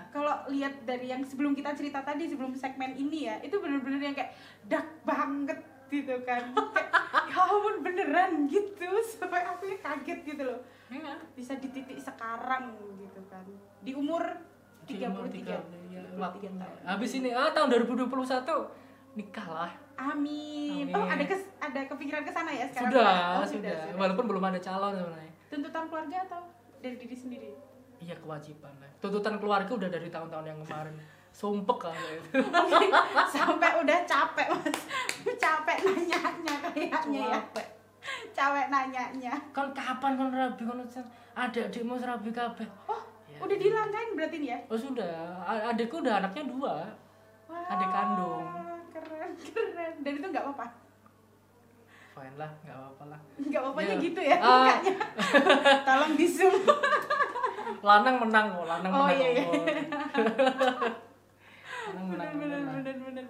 kalau 0.07 0.45
lihat 0.47 0.85
dari 0.85 1.09
yang 1.09 1.25
sebelum 1.25 1.51
kita 1.51 1.73
cerita 1.73 1.99
tadi 1.99 2.27
sebelum 2.27 2.53
segmen 2.53 2.93
ini 2.93 3.25
ya 3.25 3.41
itu 3.41 3.57
bener-bener 3.57 3.97
yang 4.03 4.13
kayak 4.13 4.37
dark 4.63 4.85
banget 5.01 5.57
gitu 5.87 6.13
kan. 6.21 6.43
Kayak 6.75 6.91
ya 7.31 7.39
ampun 7.41 7.75
beneran 7.79 8.45
gitu. 8.45 8.85
Sampai 9.09 9.41
aku 9.41 9.71
kaget 9.73 10.19
gitu 10.25 10.43
loh. 10.43 10.59
Iya. 10.87 11.15
bisa 11.31 11.55
di 11.55 11.67
titik 11.67 11.95
sekarang 11.97 12.71
gitu 12.95 13.19
kan. 13.25 13.43
Di 13.81 13.91
umur 13.91 14.23
Di 14.83 14.95
33 14.95 15.07
umur 15.09 15.25
tiga- 15.27 15.59
ya, 15.89 16.03
33 16.09 16.15
waktu- 16.17 16.47
tahun. 16.49 16.77
habis 16.83 17.11
ini 17.13 17.29
ah 17.31 17.49
tahun 17.49 17.67
2021 17.87 18.07
nikah 19.15 19.47
lah. 19.47 19.71
Amin. 19.97 20.85
Amin. 20.85 20.93
oh 20.93 21.03
ada 21.03 21.23
kes 21.23 21.41
ada 21.57 21.79
kepikiran 21.87 22.21
ke 22.21 22.31
sana 22.31 22.51
ya 22.51 22.67
sekarang? 22.69 22.91
Sudah, 22.93 23.15
oh, 23.33 23.45
sudah. 23.47 23.77
Walaupun 23.95 24.25
belum 24.27 24.43
ada 24.45 24.59
calon 24.59 24.93
sebenarnya. 24.93 25.31
Tuntutan 25.47 25.83
keluarga 25.87 26.17
atau 26.23 26.41
dari 26.87 26.97
diri 26.97 27.11
sendiri? 27.13 27.49
Iya 27.97 28.15
kewajiban 28.15 28.71
lah. 28.77 28.87
Tuntutan 28.97 29.35
keluarga 29.35 29.67
udah 29.69 29.89
dari 29.89 30.07
tahun-tahun 30.07 30.45
yang 30.45 30.59
kemarin. 30.61 30.95
Sumpek 31.29 31.77
kan 31.77 31.93
itu 31.93 32.39
sampai 33.35 33.71
udah 33.77 33.99
capek 34.03 34.47
mas. 34.49 34.79
Capek 35.43 35.77
nanyanya 35.83 36.55
kayaknya 36.65 37.21
ya. 37.27 37.39
Capek. 38.31 38.65
Nanyanya. 38.71 39.33
Kan 39.51 39.67
kapan 39.69 40.11
kan 40.15 40.29
rabi? 40.29 40.63
Kan 40.63 40.79
ada 41.35 41.59
adikmu 41.61 41.93
rabi 41.95 42.31
kabeh. 42.31 42.65
Oh 42.87 43.01
Ya. 43.27 43.43
udah 43.43 43.53
dilangkain 43.53 44.15
berarti 44.15 44.39
nih 44.39 44.49
ya? 44.49 44.59
Oh 44.65 44.79
sudah. 44.79 45.35
A- 45.43 45.69
adikku 45.69 45.99
udah 45.99 46.23
anaknya 46.23 46.47
dua. 46.47 46.73
Wah, 47.45 47.69
Adik 47.69 47.89
kandung. 47.91 48.47
keren 48.89 49.31
keren. 49.35 49.93
Dan 50.01 50.13
itu 50.15 50.25
nggak 50.25 50.41
apa-apa 50.47 50.65
fine 52.17 52.33
lah 52.35 52.49
nggak 52.59 52.73
apa-apa 52.75 53.03
lah 53.07 53.19
nggak 53.39 53.61
apa-apanya 53.61 53.93
Ya. 53.93 54.01
gitu 54.01 54.19
ya 54.23 54.35
mukanya 54.35 54.93
tolong 55.87 56.13
di 56.15 56.25
zoom 56.27 56.55
lanang 57.79 58.15
menang 58.17 58.47
kok 58.51 58.65
lanang 58.65 58.91
Oh, 58.91 59.05
menang 59.05 59.13
iya, 59.15 59.27
iya. 59.29 59.43
kok. 59.43 59.53
lanang 61.87 62.07
menang 62.09 62.33
bener 62.33 62.33
bener 62.33 62.59
menang. 62.59 62.75
bener 62.75 62.95
bener 62.99 63.25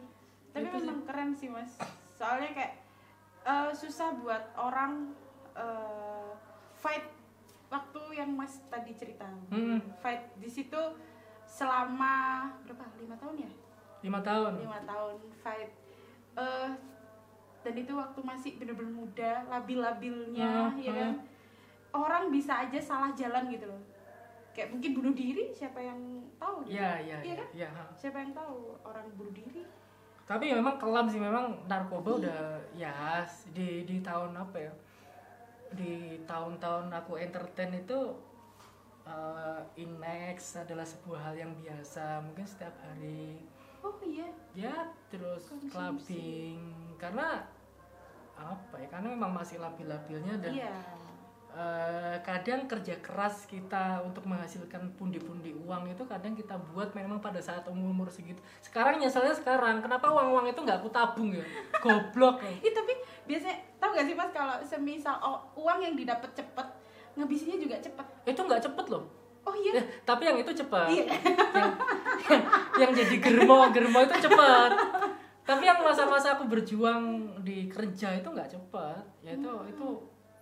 tapi 0.49 0.63
Itu 0.63 0.71
sih. 0.71 0.81
memang 0.81 0.99
keren 1.03 1.29
sih 1.31 1.49
mas 1.49 1.71
soalnya 2.09 2.49
kayak 2.51 2.73
eh, 3.43 3.69
susah 3.71 4.09
buat 4.15 4.43
orang 4.55 5.11
eh, 5.53 6.31
fight 6.73 7.05
waktu 7.67 8.01
yang 8.13 8.31
mas 8.31 8.63
tadi 8.65 8.91
cerita 8.93 9.27
Hmm. 9.47 9.83
fight 9.97 10.31
di 10.35 10.47
situ 10.47 10.79
selama 11.45 12.15
berapa 12.63 12.83
lima 12.97 13.15
tahun 13.17 13.35
ya 13.37 13.51
lima 13.99 14.19
tahun 14.21 14.51
lima 14.57 14.79
tahun 14.83 15.15
fight 15.37 15.71
eh 16.37 16.69
dan 17.67 17.75
itu 17.75 17.91
waktu 17.91 18.19
masih 18.23 18.51
bener-bener 18.55 18.95
muda 18.95 19.43
labil-labilnya 19.45 20.71
Hmm, 20.71 20.79
ya 20.79 20.91
kan? 20.93 21.13
Orang 21.91 22.23
bisa 22.29 22.63
aja 22.63 22.79
salah 22.79 23.11
jalan 23.11 23.51
gitu 23.51 23.67
loh. 23.67 23.81
Kayak 24.51 24.71
mungkin 24.71 24.91
bunuh 24.93 25.13
diri 25.13 25.51
siapa 25.51 25.77
yang 25.77 25.99
tahu 26.35 26.63
gitu? 26.63 26.79
ya 26.79 26.95
ya 26.97 27.19
Iya 27.19 27.27
ya, 27.27 27.35
kan? 27.35 27.47
ya, 27.53 27.69
siapa 27.93 28.17
yang 28.17 28.31
tahu 28.31 28.55
orang 28.81 29.05
bunuh 29.13 29.29
diri? 29.31 29.67
Tapi 30.23 30.51
memang 30.51 30.75
kelam 30.75 31.05
sih 31.05 31.19
memang 31.19 31.55
narkoba 31.65 32.17
udah 32.17 32.41
ya 32.73 33.23
di 33.51 33.83
di 33.83 33.99
tahun 33.99 34.31
apa 34.33 34.57
ya? 34.57 34.73
Di 35.69 35.93
tahun-tahun 36.23 36.87
aku 36.89 37.15
entertain 37.17 37.75
itu 37.75 37.99
eh 39.03 39.61
Inex 39.77 40.57
adalah 40.57 40.83
sebuah 40.83 41.19
hal 41.21 41.35
yang 41.37 41.51
biasa 41.55 42.19
mungkin 42.19 42.43
setiap 42.43 42.75
hari. 42.81 43.39
Oh 43.79 43.95
iya? 44.03 44.27
Ya 44.51 44.75
terus 45.07 45.47
Konsumsi. 45.47 45.71
clubbing. 45.71 46.59
Karena 46.97 47.39
apa 48.37 48.75
ya 48.77 48.87
karena 48.87 49.07
memang 49.17 49.33
masih 49.33 49.57
labil-labilnya 49.57 50.37
dan 50.37 50.53
iya. 50.53 50.73
eh, 51.57 52.15
kadang 52.21 52.69
kerja 52.69 52.95
keras 53.01 53.49
kita 53.49 54.05
untuk 54.05 54.23
menghasilkan 54.29 54.93
pundi-pundi 54.93 55.57
uang 55.57 55.89
itu 55.89 56.05
kadang 56.05 56.37
kita 56.37 56.53
buat 56.71 56.93
memang 56.93 57.17
pada 57.17 57.41
saat 57.41 57.65
umur-umur 57.65 58.07
segitu. 58.13 58.37
Sekarang 58.61 59.01
nyeselnya 59.01 59.33
sekarang 59.33 59.81
kenapa 59.81 60.07
uang-uang 60.13 60.53
itu 60.53 60.59
nggak 60.61 60.85
aku 60.85 60.89
tabung 60.93 61.33
ya? 61.33 61.43
Goblok. 61.81 62.45
Ih, 62.65 62.71
tapi 62.71 62.93
biasanya 63.25 63.57
tahu 63.81 63.97
gak 63.97 64.05
sih 64.05 64.15
mas 64.15 64.31
kalau 64.31 64.55
semisal 64.61 65.17
oh, 65.19 65.41
uang 65.57 65.81
yang 65.81 65.93
didapat 65.97 66.29
cepet 66.37 66.67
ngabisinnya 67.17 67.57
juga 67.57 67.75
cepet? 67.81 68.05
Itu 68.29 68.45
nggak 68.45 68.61
cepet 68.61 68.85
loh. 68.93 69.09
Oh 69.47 69.55
iya? 69.55 69.79
Ya, 69.79 69.83
tapi 70.03 70.27
yang 70.27 70.37
itu 70.43 70.51
cepat 70.51 70.91
Iya. 70.91 71.07
yang, 72.27 72.43
yang 72.83 72.91
jadi 72.91 73.15
germo 73.15 73.71
germo 73.71 74.03
itu 74.03 74.27
cepat 74.27 74.71
tapi 75.47 75.63
yang 75.63 75.79
masa-masa 75.79 76.35
aku 76.35 76.43
berjuang 76.45 77.03
di 77.41 77.71
kerja 77.71 78.13
itu 78.13 78.27
nggak 78.27 78.51
cepat 78.51 78.99
ya 79.23 79.31
itu 79.31 79.51
itu 79.71 79.87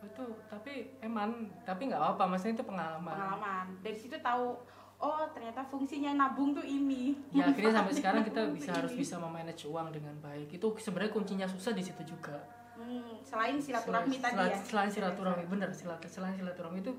itu 0.02 0.26
tapi 0.50 0.74
eman 1.00 1.46
tapi 1.62 1.88
nggak 1.88 2.02
apa 2.18 2.24
maksudnya 2.26 2.62
itu 2.62 2.66
pengalaman. 2.66 3.14
Pengalaman. 3.14 3.66
Dari 3.82 3.98
situ 3.98 4.18
tahu 4.18 4.54
oh 4.96 5.24
ternyata 5.34 5.62
fungsinya 5.66 6.14
nabung 6.14 6.54
tuh 6.54 6.62
ini. 6.62 7.18
Ya 7.34 7.50
akhirnya 7.50 7.82
sampai 7.82 7.94
sekarang 7.94 8.22
kita 8.22 8.42
bisa 8.54 8.72
harus 8.74 8.94
bisa 8.94 9.18
memanage 9.18 9.66
uang 9.66 9.90
dengan 9.90 10.14
baik. 10.22 10.54
Itu 10.54 10.78
sebenarnya 10.78 11.14
kuncinya 11.14 11.48
susah 11.50 11.74
di 11.74 11.82
situ 11.82 12.02
juga. 12.06 12.38
Hmm, 12.76 13.18
selain 13.24 13.56
silaturahmi 13.58 14.20
tadi 14.20 14.36
Selain- 14.36 14.52
ya. 14.52 14.60
selain 14.62 14.92
silaturahmi 14.92 15.44
bener 15.48 15.70
silat 15.72 16.04
selain 16.12 16.36
silaturahmi 16.36 16.84
itu 16.84 16.92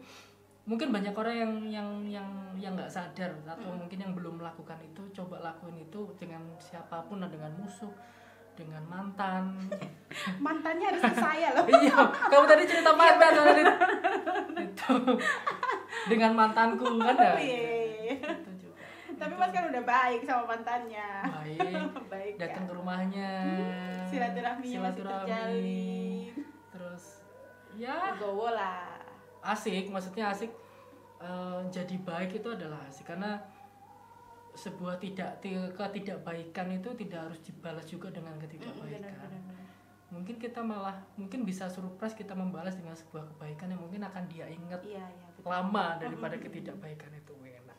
mungkin 0.66 0.90
banyak 0.90 1.14
orang 1.14 1.36
yang 1.38 1.52
yang 1.70 1.88
yang 2.10 2.28
yang 2.58 2.72
nggak 2.74 2.90
sadar 2.90 3.30
atau 3.46 3.70
mungkin 3.70 4.02
yang 4.02 4.12
belum 4.18 4.42
melakukan 4.42 4.74
itu 4.82 5.02
coba 5.14 5.38
lakuin 5.38 5.78
itu 5.78 6.10
dengan 6.18 6.42
siapa 6.58 7.06
pun 7.06 7.22
dengan 7.22 7.54
musuh 7.54 7.94
dengan 8.58 8.82
mantan. 8.90 9.54
Mantannya 10.44 10.90
harus 10.90 11.02
ke 11.06 11.14
saya 11.14 11.54
loh. 11.54 11.64
Iya 11.86 11.94
kamu 12.10 12.44
tadi 12.50 12.62
cerita 12.66 12.90
mantan 12.98 13.30
tadi 13.30 13.62
itu. 13.62 14.94
Dengan 16.10 16.32
mantanku 16.34 16.98
kan 17.06 17.14
ya 17.14 17.32
Iya. 17.38 18.16
itu 18.18 18.50
juga. 18.66 18.82
Tapi 19.16 19.34
mas 19.38 19.50
kan 19.54 19.70
udah 19.70 19.82
baik 19.86 20.20
sama 20.26 20.50
mantannya. 20.50 21.08
Baik. 21.30 21.60
Baik 22.10 22.34
datang 22.42 22.66
ya. 22.66 22.68
ke 22.68 22.72
rumahnya. 22.74 23.30
Silaturahminya 24.10 24.58
masih 24.58 24.72
silaturahmi. 24.82 25.22
terjalin. 25.30 26.34
Terus 26.74 27.04
ya. 27.78 28.18
Gowo 28.18 28.50
lah 28.50 28.95
asik 29.52 29.90
maksudnya 29.92 30.32
asik 30.32 30.50
eh, 31.22 31.60
jadi 31.70 31.96
baik 32.02 32.40
itu 32.42 32.48
adalah 32.50 32.80
asik. 32.88 33.06
Karena 33.06 33.38
sebuah 34.56 34.96
tidak 34.96 35.44
ti- 35.44 35.72
ketidakbaikan 35.76 36.80
itu 36.80 36.88
tidak 36.96 37.28
harus 37.28 37.40
dibalas 37.44 37.84
juga 37.84 38.08
dengan 38.08 38.40
Mm, 38.40 38.42
ketidakbaikan 38.48 39.12
benar-benar 39.12 39.64
mungkin 40.06 40.38
kita 40.38 40.62
malah 40.62 40.96
mungkin 41.18 41.42
bisa 41.42 41.66
surprise 41.66 42.14
kita 42.14 42.30
membalas 42.30 42.78
dengan 42.78 42.94
sebuah 42.94 43.26
kebaikan 43.34 43.74
yang 43.74 43.82
mungkin 43.82 44.06
akan 44.06 44.24
dia 44.30 44.46
ingat 44.46 44.78
iya 44.86 45.02
iya 45.02 45.28
betul. 45.34 45.50
lama 45.50 45.98
daripada 45.98 46.38
ketidakbaikan 46.38 47.10
itu. 47.10 47.34
Enak. 47.36 47.76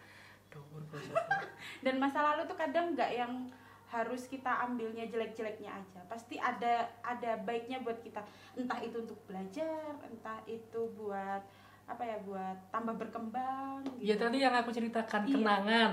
Dan 1.85 2.01
masa 2.01 2.23
lalu 2.23 2.49
tuh 2.49 2.57
kadang 2.57 2.93
nggak 2.95 3.11
yang 3.13 3.47
harus 3.87 4.27
kita 4.27 4.51
ambilnya 4.61 5.07
jelek-jeleknya 5.07 5.71
aja 5.71 5.99
pasti 6.05 6.35
ada 6.35 6.83
ada 6.99 7.39
baiknya 7.41 7.79
buat 7.79 7.99
kita 7.99 8.19
entah 8.53 8.79
itu 8.79 8.99
untuk 8.99 9.15
belajar 9.23 9.71
entah 10.03 10.39
itu 10.43 10.91
buat 10.93 11.39
apa 11.87 12.03
ya 12.03 12.19
buat 12.21 12.57
tambah 12.67 12.99
berkembang 12.99 13.79
ya 13.97 14.13
gitu. 14.13 14.27
tadi 14.27 14.43
yang 14.43 14.51
aku 14.51 14.69
ceritakan 14.69 15.23
Iya. 15.23 15.33
kenangan 15.33 15.91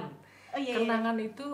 oh, 0.50 0.58
iya, 0.58 0.74
iya. 0.74 0.76
kenangan 0.82 1.16
itu 1.16 1.46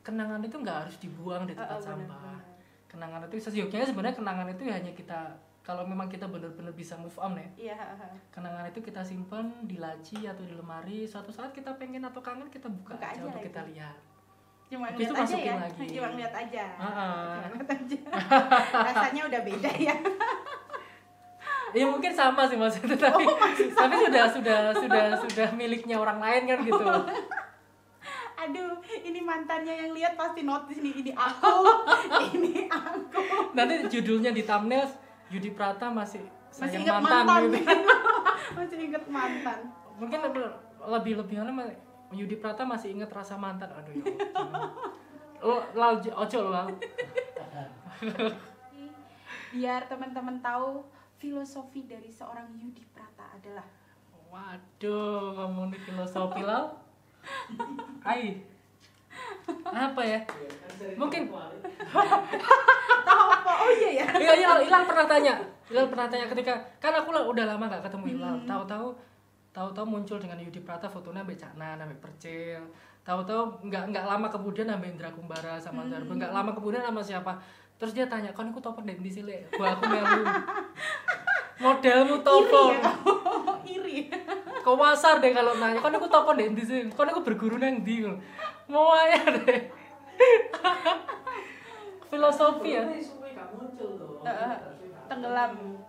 kenangan 0.00 0.40
itu 0.40 0.56
nggak 0.56 0.78
harus 0.86 0.96
dibuang 1.02 1.42
di 1.44 1.52
Oh, 1.52 1.58
tempat 1.58 1.74
oh, 1.74 1.80
benar, 1.80 1.90
sampah 1.90 2.20
benar. 2.22 2.42
kenangan 2.86 3.20
itu 3.26 3.34
sesungguhnya 3.42 3.82
sebenarnya 3.84 4.14
kenangan 4.14 4.46
itu 4.48 4.62
hanya 4.64 4.92
kita 4.94 5.20
kalau 5.64 5.82
memang 5.82 6.06
kita 6.06 6.28
benar-benar 6.28 6.70
bisa 6.70 6.94
move 6.94 7.18
on 7.18 7.34
ya 7.34 7.48
iya 7.58 7.74
ha. 7.74 8.06
kenangan 8.30 8.70
itu 8.70 8.78
kita 8.78 9.02
simpan 9.02 9.50
di 9.64 9.82
laci 9.82 10.22
atau 10.22 10.46
di 10.46 10.54
lemari 10.54 11.02
suatu 11.02 11.34
saat 11.34 11.50
kita 11.50 11.74
pengen 11.74 12.04
atau 12.04 12.22
kangen 12.22 12.46
kita 12.46 12.70
buka, 12.70 12.94
Buka 12.94 13.10
aja, 13.10 13.18
aja 13.18 13.26
untuk 13.26 13.42
lagi. 13.42 13.48
kita 13.50 13.60
lihat 13.74 13.96
cuma 14.74 14.90
Habis 14.90 15.06
ngeliat 15.06 15.22
aja 15.22 15.38
ya. 15.38 15.54
lagi. 15.54 15.86
cuma 15.86 16.08
ngeliat 16.10 16.34
aja. 16.34 16.64
Cuma 16.74 17.46
ngeliat 17.46 17.70
aja. 17.70 17.98
Rasanya 18.90 19.22
udah 19.30 19.40
beda 19.46 19.70
ya. 19.78 19.94
Ya 21.74 21.84
mungkin 21.90 22.12
sama 22.14 22.46
sih 22.46 22.54
maksudnya 22.54 22.94
tapi 22.94 23.26
tapi 23.70 23.94
sudah 23.98 24.24
sudah 24.30 24.58
sudah 24.74 25.04
sudah 25.26 25.48
miliknya 25.54 25.98
orang 25.98 26.18
lain 26.18 26.42
kan 26.50 26.58
gitu. 26.62 26.82
Aduh 28.44 28.76
ini 29.02 29.22
mantannya 29.22 29.74
yang 29.86 29.90
lihat 29.94 30.18
pasti 30.18 30.42
notice 30.42 30.82
nih 30.82 30.94
ini 31.02 31.12
aku 31.14 31.54
ini 32.34 32.66
aku. 32.66 33.54
Nanti 33.54 33.74
judulnya 33.90 34.30
di 34.30 34.42
thumbnail 34.42 34.86
Yudi 35.30 35.50
Prata 35.50 35.90
masih 35.90 36.22
masih 36.54 36.82
inget 36.86 36.94
mantan, 36.94 37.24
mantan, 37.26 37.42
gitu. 37.50 37.74
Masih 38.54 38.76
inget 38.78 39.04
mantan. 39.10 39.58
Mungkin 39.98 40.18
lebih 40.22 40.46
lebih 41.18 41.36
ma- 41.50 41.83
Yudi 42.12 42.36
Prata 42.36 42.66
masih 42.66 42.92
ingat 42.92 43.08
rasa 43.14 43.38
mantan. 43.40 43.70
Aduh 43.72 43.92
ya 43.96 44.04
lo 45.44 45.60
lal 45.76 46.00
ojo 46.00 46.38
lo 46.44 46.50
lal. 46.50 46.68
Biar 49.54 49.86
teman-teman 49.86 50.40
tahu 50.42 50.82
filosofi 51.20 51.86
dari 51.86 52.10
seorang 52.10 52.48
Yudi 52.58 52.82
Prata 52.90 53.28
adalah 53.32 53.64
waduh 54.32 55.36
ngomongin 55.36 55.78
filosofi 55.84 56.42
lal. 56.42 56.74
Ai 58.02 58.40
apa 59.70 60.02
ya? 60.02 60.20
Mungkin. 60.98 61.30
tahu 63.04 63.24
apa? 63.30 63.52
Oh 63.62 63.70
iya 63.70 64.02
ya. 64.02 64.06
Iya, 64.10 64.32
Hilal, 64.38 64.58
Hilal 64.66 64.84
pernah 64.86 65.06
tanya. 65.06 65.34
Hilal 65.70 65.86
pernah 65.88 66.06
tanya 66.10 66.26
ketika 66.28 66.54
kan 66.82 66.92
aku 66.94 67.10
lah 67.14 67.22
udah 67.24 67.44
lama 67.46 67.70
gak 67.70 67.84
ketemu 67.86 68.18
Hilal. 68.18 68.36
Tahu-tahu 68.44 68.94
tahu-tahu 69.54 69.86
muncul 69.86 70.18
dengan 70.18 70.42
Yudi 70.42 70.58
Prata 70.66 70.90
fotonya 70.90 71.22
ambek 71.22 71.38
Cak 71.38 71.54
Nan, 71.54 71.78
ambek 71.78 72.02
Percil. 72.02 72.58
Tahu-tahu 73.06 73.70
nggak 73.70 73.94
nggak 73.94 74.04
lama 74.10 74.26
kemudian 74.26 74.66
ambek 74.66 74.98
Indra 74.98 75.14
Kumbara 75.14 75.62
sama 75.62 75.86
Zarbo. 75.86 76.10
Nggak 76.18 76.34
lama 76.34 76.50
kemudian 76.50 76.82
sama 76.82 76.98
siapa? 76.98 77.38
Terus 77.78 77.94
dia 77.94 78.10
tanya, 78.10 78.34
"Kon 78.34 78.50
iku 78.50 78.58
topo 78.58 78.82
ndek 78.82 78.98
ndi 78.98 79.10
sih, 79.14 79.22
Lek?" 79.22 79.54
Gua 79.54 79.78
aku 79.78 79.86
melu. 79.86 80.26
Modelmu 81.62 82.18
topo. 82.26 82.74
iri 83.64 84.12
ya 84.12 84.18
Kau 84.66 84.76
wasar 84.76 85.22
deh 85.22 85.30
kalau 85.30 85.54
nanya, 85.54 85.78
"Kon 85.78 85.94
iku 85.94 86.10
topo 86.10 86.34
ndek 86.34 86.50
ndi 86.58 86.62
sih? 86.66 86.80
Kon 86.90 87.06
iku 87.06 87.22
berguru 87.22 87.54
nang 87.62 87.86
ndi?" 87.86 88.02
Mau 88.66 88.90
aja 88.90 89.22
deh. 89.38 89.70
Filosofi 92.10 92.74
ya. 92.74 92.82
Tenggelam 95.06 95.84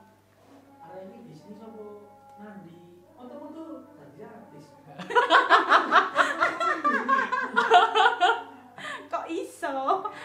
kok 9.11 9.25
iso? 9.29 9.75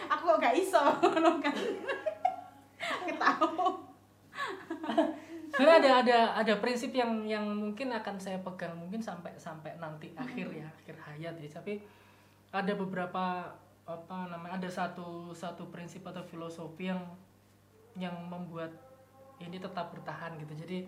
Aku 0.09 0.23
kok 0.31 0.41
gak 0.41 0.55
iso? 0.55 0.81
Ngono 1.01 1.31
kan? 1.43 1.55
Ketahu 3.07 3.81
Sebenarnya 5.51 5.79
ada 5.83 5.91
ada 6.01 6.19
ada 6.41 6.53
prinsip 6.63 6.95
yang 6.95 7.27
yang 7.27 7.43
mungkin 7.43 7.91
akan 7.91 8.15
saya 8.15 8.39
pegang 8.39 8.71
mungkin 8.71 9.03
sampai 9.03 9.35
sampai 9.35 9.75
nanti 9.77 10.15
akhir 10.15 10.47
ya 10.47 10.63
akhir 10.63 10.95
hayat 10.95 11.35
ya. 11.37 11.49
Tapi 11.51 11.83
ada 12.55 12.73
beberapa 12.73 13.51
apa 13.83 14.17
namanya 14.31 14.55
ada 14.55 14.69
satu 14.71 15.35
satu 15.35 15.67
prinsip 15.67 16.07
atau 16.07 16.23
filosofi 16.23 16.87
yang 16.87 17.03
yang 17.99 18.15
membuat 18.31 18.71
ini 19.43 19.59
tetap 19.59 19.91
bertahan 19.91 20.39
gitu. 20.39 20.55
Jadi 20.55 20.87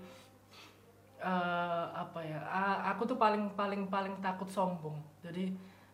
eh, 1.23 1.86
apa 1.95 2.19
ya 2.19 2.39
aku 2.91 3.07
tuh 3.07 3.17
paling 3.17 3.55
paling 3.55 3.88
paling 3.88 4.15
takut 4.19 4.47
sombong 4.51 4.99
jadi 5.23 5.49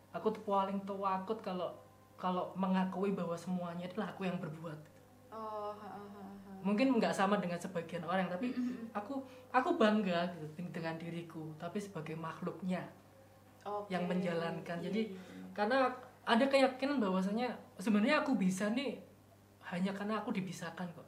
aku 0.10 0.34
tuh 0.34 0.42
paling 0.44 0.82
takut 0.84 1.38
kalau 1.46 1.70
kalau 2.20 2.52
mengakui 2.58 3.14
bahwa 3.14 3.38
semuanya 3.38 3.86
adalah 3.88 4.12
aku 4.12 4.26
yang 4.26 4.42
berbuat 4.42 4.80
oh 5.30 5.72
ha, 5.78 5.88
ha, 5.88 6.02
ha. 6.02 6.52
mungkin 6.66 6.98
nggak 6.98 7.14
sama 7.14 7.38
dengan 7.38 7.62
sebagian 7.62 8.04
orang 8.04 8.28
tapi 8.28 8.52
aku 8.92 9.22
aku 9.54 9.70
bangga 9.78 10.28
gitu 10.34 10.46
deng- 10.58 10.74
dengan 10.74 10.98
diriku 10.98 11.54
tapi 11.62 11.78
sebagai 11.78 12.18
makhluknya 12.18 12.84
Oke. 13.66 13.92
yang 13.92 14.08
menjalankan. 14.08 14.78
Iya, 14.82 14.86
Jadi, 14.90 15.02
iya, 15.12 15.20
iya. 15.20 15.46
karena 15.54 15.78
ada 16.26 16.46
keyakinan 16.46 16.98
bahwasanya 17.02 17.50
sebenarnya 17.78 18.22
aku 18.22 18.38
bisa 18.38 18.70
nih 18.72 18.98
hanya 19.70 19.94
karena 19.94 20.22
aku 20.22 20.34
dipisahkan 20.34 20.86
kok 20.94 21.08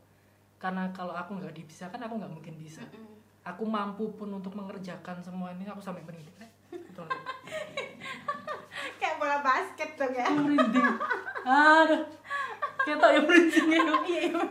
karena 0.62 0.89
kalau 0.93 1.13
aku 1.13 1.38
nggak 1.41 1.53
dipisahkan 1.57 1.97
aku 1.97 2.21
nggak 2.21 2.34
mungkin 2.34 2.55
bisa 2.62 2.86
Mm-mm. 2.86 3.20
Aku 3.41 3.65
mampu 3.65 4.06
pun 4.13 4.30
untuk 4.34 4.54
mengerjakan 4.54 5.17
semua 5.21 5.54
ini 5.54 5.65
aku 5.65 5.82
sampai 5.82 6.06
merinding 6.06 6.38
kayak 9.01 9.15
bola 9.17 9.41
basket 9.41 9.97
dong 9.97 10.13
ya 10.13 10.30
merinding 10.30 10.89
aduh 11.45 12.06
kita 12.82 13.06
yang 13.13 13.25
merinding 13.30 13.67
ya 13.69 13.82
iya 14.10 14.19
iya. 14.30 14.41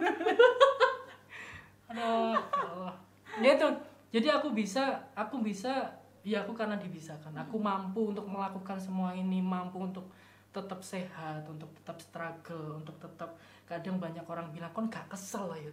Aduh, 1.90 2.38
ya 2.38 2.70
Allah. 2.70 2.94
Ya 3.42 3.50
itu. 3.58 3.68
Jadi 4.10 4.28
aku 4.30 4.50
bisa, 4.50 4.98
aku 5.14 5.38
bisa, 5.42 5.86
ya 6.26 6.42
aku 6.42 6.54
karena 6.54 6.78
dibisakan. 6.78 7.34
Aku 7.46 7.62
mampu 7.62 8.10
untuk 8.10 8.26
melakukan 8.26 8.78
semua 8.78 9.14
ini, 9.14 9.38
mampu 9.38 9.82
untuk 9.82 10.10
tetap 10.50 10.82
sehat, 10.82 11.46
untuk 11.46 11.70
tetap 11.78 11.98
struggle, 12.02 12.82
untuk 12.82 12.98
tetap 12.98 13.38
kadang 13.70 14.02
banyak 14.02 14.26
orang 14.26 14.50
bilang 14.50 14.74
kon 14.74 14.90
gak 14.90 15.06
kesel 15.06 15.46
lah 15.46 15.58
ya. 15.58 15.70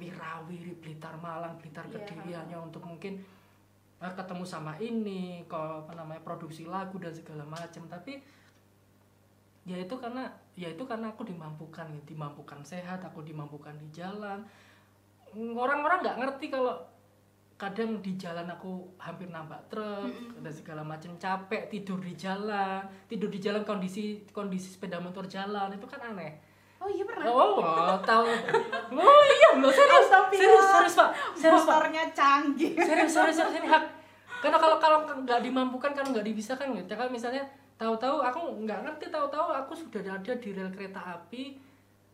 Wirawiri, 0.00 0.72
Blitar 0.80 1.20
Malang, 1.20 1.60
Blitar 1.60 1.84
Iya. 1.92 2.00
Kediri 2.00 2.32
hanya 2.32 2.56
untuk 2.56 2.80
mungkin 2.88 3.20
eh, 4.00 4.12
ketemu 4.16 4.44
sama 4.48 4.72
ini, 4.80 5.44
kok 5.44 5.84
apa 5.84 5.92
namanya 5.92 6.24
produksi 6.24 6.64
lagu 6.64 6.96
dan 6.96 7.12
segala 7.12 7.44
macam. 7.44 7.84
Tapi 7.84 8.40
ya 9.68 9.76
itu 9.76 9.94
karena 10.00 10.24
ya 10.56 10.72
itu 10.72 10.82
karena 10.88 11.12
aku 11.12 11.22
dimampukan 11.28 11.84
dimampukan 12.08 12.64
sehat 12.64 13.04
aku 13.04 13.20
dimampukan 13.20 13.76
di 13.76 13.92
jalan 13.92 14.40
orang-orang 15.36 16.00
nggak 16.00 16.18
ngerti 16.18 16.46
kalau 16.48 16.74
kadang 17.60 18.00
di 18.00 18.16
jalan 18.16 18.48
aku 18.48 18.88
hampir 18.96 19.28
nambah 19.28 19.60
truk 19.68 20.40
dan 20.40 20.48
segala 20.48 20.80
macam 20.80 21.12
capek 21.20 21.68
tidur 21.68 22.00
di 22.00 22.16
jalan 22.16 22.88
tidur 23.04 23.28
di 23.28 23.36
jalan 23.36 23.60
kondisi 23.68 24.24
kondisi 24.32 24.72
sepeda 24.72 24.96
motor 24.96 25.28
jalan 25.28 25.76
itu 25.76 25.84
kan 25.84 26.00
aneh 26.00 26.50
Oh 26.80 26.88
iya 26.88 27.04
pernah. 27.04 27.28
Oh, 27.28 27.60
oh, 27.60 28.00
tahu. 28.08 28.24
Oh 28.96 29.22
iya, 29.28 29.48
lo 30.30 30.38
serius. 30.38 30.64
Astagfirullah. 30.64 30.78
Serius, 30.78 30.94
Pak. 30.94 31.10
Serius, 31.34 31.64
Pak. 31.64 31.74
Motornya 31.74 32.04
canggih. 32.14 32.72
Serius, 32.78 33.10
serius, 33.12 33.36
serius 33.36 33.54
ini 33.58 33.68
hak. 33.68 33.84
Karena 34.42 34.56
kalau 34.56 34.76
kalau 34.80 34.98
nggak 35.04 35.40
dimampukan, 35.44 35.90
kalau 35.92 36.08
nggak 36.16 36.26
dibisakan 36.26 36.72
gitu. 36.72 36.92
Kalau 36.96 37.12
misalnya 37.12 37.44
tahu-tahu 37.76 38.24
aku 38.24 38.40
nggak 38.64 38.80
ngerti, 38.88 39.12
tahu-tahu 39.12 39.52
aku 39.52 39.72
sudah 39.76 40.00
ada 40.00 40.32
di 40.32 40.48
rel 40.56 40.72
kereta 40.72 41.00
api 41.20 41.60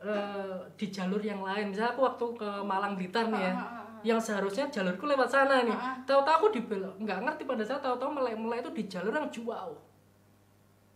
eh, 0.02 0.58
di 0.74 0.86
jalur 0.90 1.22
yang 1.22 1.40
lain. 1.42 1.70
Misalnya 1.70 1.94
aku 1.94 2.02
waktu 2.02 2.26
ke 2.34 2.48
Malang 2.66 2.98
Blitar 2.98 3.30
nih 3.30 3.42
ya. 3.46 3.52
Ah, 3.54 3.62
ah, 3.62 3.70
ah. 3.78 3.84
Yang 4.02 4.20
seharusnya 4.30 4.66
jalurku 4.70 5.06
lewat 5.06 5.30
sana 5.30 5.62
nih. 5.62 5.70
Ah, 5.70 5.94
ah. 5.94 5.96
Tahu-tahu 6.02 6.34
aku 6.34 6.48
dibelok, 6.58 6.94
nggak 6.98 7.18
ngerti 7.22 7.42
pada 7.46 7.62
saat 7.62 7.82
tahu-tahu 7.82 8.10
melek-melek 8.10 8.66
itu 8.66 8.70
di 8.74 8.82
jalur 8.90 9.14
yang 9.14 9.30
jauh. 9.30 9.78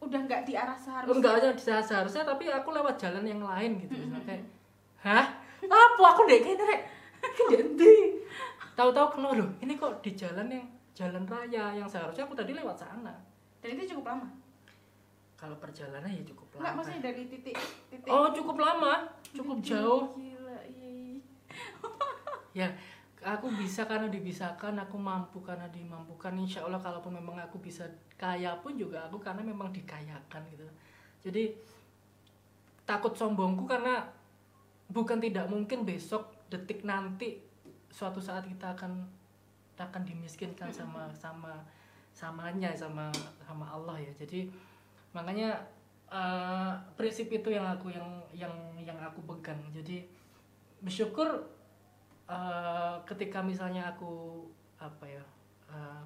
Udah 0.00 0.20
nggak 0.24 0.48
di 0.48 0.56
arah 0.56 0.78
seharusnya. 0.80 1.12
enggak 1.12 1.33
aja 1.38 1.48
bisa 1.52 1.72
seharusnya 1.85 2.24
tapi 2.24 2.48
aku 2.48 2.72
lewat 2.72 2.96
jalan 2.96 3.20
yang 3.20 3.44
lain 3.44 3.85
gitu 3.85 4.00
Misalnya 4.00 4.24
kayak 4.24 4.44
hah 5.04 5.26
apa 5.61 6.04
aku 6.09 6.24
deh 6.24 6.40
kayaknya 6.40 6.88
ndi 7.74 7.94
tahu-tahu 8.74 9.18
kenal 9.18 9.33
loh 9.37 9.50
ini 9.61 9.74
kok 9.74 10.00
di 10.00 10.12
jalan 10.14 10.48
yang 10.48 10.66
jalan 10.92 11.24
raya 11.24 11.74
yang 11.74 11.88
seharusnya 11.88 12.24
aku 12.24 12.35
tadi 12.35 12.52
lewat 12.52 12.76
sana 12.76 13.12
Dan 13.61 13.76
itu 13.76 13.92
cukup 13.92 14.16
lama. 14.16 14.28
kalau 15.37 15.56
perjalanan 15.56 16.09
ya 16.09 16.20
cukup 16.24 16.46
Enggak, 16.52 16.64
lama 16.64 16.76
maksudnya 16.80 17.00
dari 17.02 17.22
titik 17.28 17.56
titik. 17.88 18.09
oh 18.09 18.28
cukup 18.30 18.56
lama 18.56 18.92
cukup 19.33 19.56
jauh 19.61 20.12
Gila, 20.16 20.59
iya, 20.68 20.88
iya. 20.92 21.16
ya 22.64 22.68
aku 23.20 23.52
bisa 23.52 23.85
karena 23.85 24.09
dibisakan 24.09 24.80
aku 24.80 24.96
mampu 24.96 25.40
karena 25.40 25.68
dimampukan 25.68 26.33
insya 26.37 26.64
Allah 26.64 26.80
kalaupun 26.80 27.12
memang 27.12 27.37
aku 27.37 27.61
bisa 27.61 27.85
kaya 28.16 28.56
pun 28.61 28.76
juga 28.76 29.04
aku 29.09 29.20
karena 29.20 29.44
memang 29.44 29.68
dikayakan 29.68 30.40
gitu 30.48 30.64
jadi 31.20 31.52
takut 32.85 33.12
sombongku 33.12 33.68
karena 33.68 34.02
bukan 34.88 35.20
tidak 35.20 35.46
mungkin 35.46 35.85
besok 35.85 36.26
detik 36.50 36.82
nanti 36.82 37.38
suatu 37.90 38.18
saat 38.18 38.46
kita 38.46 38.74
akan 38.74 39.06
akan 39.80 40.02
dimiskinkan 40.04 40.68
sama 40.68 41.08
sama 41.16 41.56
samanya 42.12 42.68
sama 42.76 43.08
sama 43.40 43.64
Allah 43.64 43.96
ya. 43.96 44.12
Jadi 44.12 44.50
makanya 45.16 45.56
eh, 46.12 46.72
prinsip 46.98 47.32
itu 47.32 47.48
yang 47.48 47.64
aku 47.64 47.88
yang 47.88 48.08
yang 48.36 48.52
yang 48.76 48.98
aku 49.00 49.24
pegang. 49.24 49.58
Jadi 49.72 50.04
bersyukur 50.84 51.48
eh, 52.28 52.94
ketika 53.08 53.40
misalnya 53.40 53.88
aku 53.88 54.44
apa 54.76 55.08
ya 55.08 55.24
eh, 55.72 56.02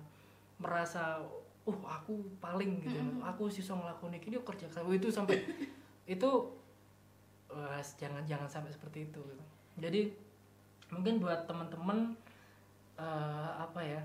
merasa 0.62 1.18
uh 1.64 1.80
aku 1.88 2.20
paling 2.44 2.84
gitu 2.84 3.00
aku 3.24 3.48
sih 3.48 3.64
ngelakuin 3.64 4.20
ini 4.20 4.36
kerja 4.44 4.68
keras 4.68 4.84
itu 4.92 5.08
sampai 5.08 5.40
itu 6.14 6.30
wah, 7.48 7.80
jangan 7.96 8.20
jangan 8.28 8.44
sampai 8.44 8.68
seperti 8.68 9.08
itu 9.08 9.20
gitu. 9.24 9.44
jadi 9.80 10.12
mungkin 10.94 11.18
buat 11.18 11.44
teman-teman 11.44 12.14
eh, 12.94 13.50
apa 13.56 13.80
ya 13.80 14.02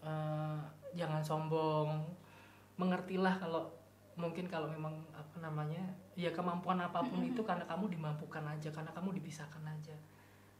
eh, 0.00 0.58
jangan 0.94 1.20
sombong. 1.20 2.06
Mengertilah 2.76 3.36
kalau 3.36 3.68
mungkin 4.16 4.44
kalau 4.46 4.68
memang 4.68 4.92
apa 5.12 5.36
namanya 5.38 5.80
ya 6.12 6.28
kemampuan 6.30 6.76
apa 6.76 7.00
pun 7.00 7.20
itu 7.22 7.40
karena 7.40 7.64
kamu 7.64 7.88
dimampukan 7.90 8.44
aja 8.46 8.68
karena 8.70 8.90
kamu 8.90 9.16
dipisahkan 9.16 9.64
aja. 9.64 9.96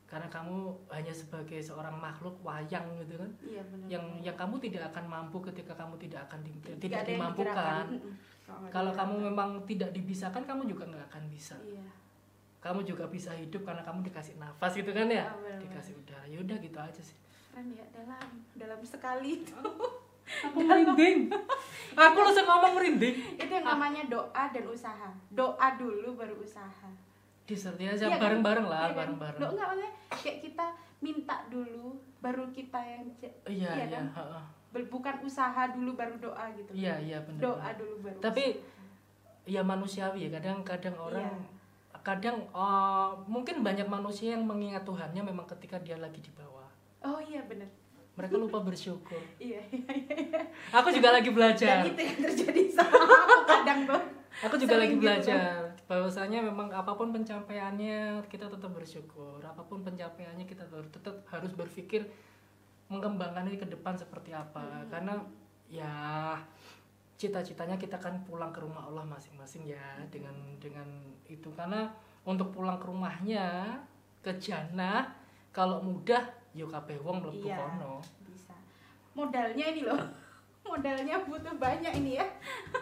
Karena 0.05 0.27
kamu 0.27 0.75
hanya 0.91 1.15
sebagai 1.15 1.63
seorang 1.63 1.95
makhluk 1.95 2.35
wayang 2.43 2.83
gitu 2.99 3.15
kan 3.15 3.31
Iya 3.41 3.63
benar. 3.63 3.87
yang 3.87 4.05
yang 4.21 4.35
kamu 4.35 4.59
tidak 4.59 4.91
akan 4.91 5.07
mampu 5.07 5.39
ketika 5.47 5.71
kamu 5.79 5.95
tidak 6.03 6.27
akan 6.27 6.43
di- 6.43 6.59
tidak 6.83 7.07
yang 7.07 7.31
dimampukan. 7.31 7.85
kalau 8.75 8.91
kamu 8.91 9.31
memang 9.31 9.63
tidak 9.63 9.95
dibisakan 9.95 10.43
kamu 10.43 10.67
juga 10.67 10.83
nggak 10.91 11.07
akan 11.15 11.25
bisa. 11.31 11.55
Iya. 11.63 11.87
Kamu 12.61 12.85
juga 12.85 13.05
bisa 13.07 13.33
hidup 13.33 13.63
karena 13.63 13.81
kamu 13.81 14.05
dikasih 14.05 14.37
nafas 14.37 14.73
gitu 14.75 14.91
kan 14.91 15.07
ya 15.07 15.25
benar-benar. 15.27 15.61
dikasih 15.61 15.95
udara 15.97 16.25
ya 16.25 16.39
udah 16.39 16.57
gitu 16.59 16.79
aja 16.79 17.03
sih 17.03 17.17
Keren 17.51 17.67
ya 17.71 17.83
dalam 17.91 18.29
dalam 18.55 18.81
sekali 18.81 19.41
itu. 19.41 19.57
aku 20.47 20.63
merinding 20.63 21.27
aku 21.93 22.19
langsung 22.21 22.47
ngomong 22.47 22.73
merinding 22.73 23.17
itu 23.35 23.51
yang 23.51 23.67
namanya 23.67 24.07
doa 24.07 24.45
dan 24.47 24.65
usaha. 24.65 25.11
Doa 25.29 25.69
dulu 25.75 26.15
baru 26.15 26.39
usaha. 26.39 26.87
disertai 27.43 27.91
aja 27.91 28.07
Iya 28.07 28.15
kan? 28.15 28.23
bareng-bareng 28.23 28.63
lah 28.65 28.79
Iya 28.79 28.87
kan? 28.87 28.95
bareng-bareng 28.95 29.41
Loh, 29.43 29.51
enggak 29.51 29.67
maksudnya 29.67 29.93
kayak 30.15 30.39
kita 30.41 30.67
minta 31.01 31.37
dulu 31.47 31.87
baru 32.21 32.47
kita 32.49 32.79
yang 32.79 33.03
iya 33.11 33.35
iya 33.51 33.71
iya 33.75 33.87
kan? 33.91 34.07
heeh. 34.15 34.45
Ber- 34.71 34.87
bukan 34.87 35.15
usaha 35.21 35.63
dulu 35.67 35.91
baru 35.93 36.15
doa 36.17 36.45
gitu. 36.55 36.71
iya 36.71 36.95
iya 36.97 37.19
benar 37.19 37.43
Doa 37.43 37.69
dulu 37.75 37.95
baru. 38.01 38.19
tapi 38.23 38.45
usaha. 38.55 39.51
ya 39.51 39.61
manusiawi 39.61 40.29
ya 40.29 40.39
kadang-kadang 40.39 40.95
orang 40.95 41.27
Iya. 41.27 41.59
Kadang 42.03 42.37
eh, 42.45 43.09
mungkin 43.27 43.61
banyak 43.61 43.87
manusia 43.87 44.33
yang 44.33 44.43
mengingat 44.43 44.83
Tuhannya 44.83 45.23
memang 45.23 45.45
ketika 45.49 45.77
dia 45.79 45.97
lagi 45.97 46.19
di 46.19 46.31
bawah 46.31 46.67
Oh 47.01 47.19
iya 47.19 47.41
benar. 47.43 47.69
mereka 48.13 48.37
lupa 48.37 48.61
bersyukur 48.61 49.17
Iya 49.41 49.61
iya 49.67 49.91
iya. 49.91 50.41
aku 50.71 50.89
juga 50.91 51.11
lagi 51.11 51.29
belajar 51.29 51.81
Dan 51.81 51.89
itu 51.89 52.01
yang 52.03 52.19
terjadi 52.23 52.63
sama 52.71 52.93
aku 52.95 53.43
kadang 53.47 53.81
tuh. 53.85 54.03
aku 54.41 54.55
juga 54.57 54.75
Sering 54.75 54.83
lagi 54.83 54.95
gitu. 54.95 55.03
belajar 55.03 55.41
bahwasanya 55.85 56.39
memang 56.41 56.71
apa 56.71 56.93
pun 56.93 57.11
pencapaiannya 57.11 57.99
kita 58.25 58.47
tetap 58.47 58.71
bersyukur 58.71 59.41
apa 59.41 59.59
pun 59.61 59.81
pencapaiannya 59.81 60.45
kita 60.45 60.63
tetap, 60.63 60.87
tetap 60.89 61.17
harus 61.27 61.51
berpikir 61.53 62.07
mengembangkan 62.87 63.45
ini 63.45 63.57
ke 63.57 63.67
depan 63.67 63.95
seperti 63.95 64.31
apa 64.31 64.63
Hmm. 64.63 64.87
karena 64.89 65.15
ya 65.67 66.35
cita-citanya 67.21 67.77
kita 67.77 68.01
kan 68.01 68.17
pulang 68.25 68.49
ke 68.49 68.65
rumah 68.65 68.81
Allah 68.83 69.05
masing-masing 69.05 69.69
ya 69.69 70.01
dengan 70.09 70.33
dengan 70.57 70.89
itu 71.29 71.53
karena 71.53 71.85
untuk 72.25 72.49
pulang 72.49 72.81
ke 72.81 72.89
rumahnya 72.89 73.77
ke 74.25 74.33
jannah 74.41 75.05
kalau 75.53 75.85
mudah 75.85 76.25
yo 76.51 76.65
kabeh 76.65 76.97
wong 76.99 77.21
mlebu 77.21 77.45
Iya. 77.45 77.61
kono 77.61 78.01
Bisa. 78.25 78.57
Modalnya 79.13 79.65
ini 79.69 79.85
loh. 79.85 80.01
Modalnya 80.65 81.21
butuh 81.21 81.57
banyak 81.57 81.93
ini 81.95 82.17
ya. 82.17 82.27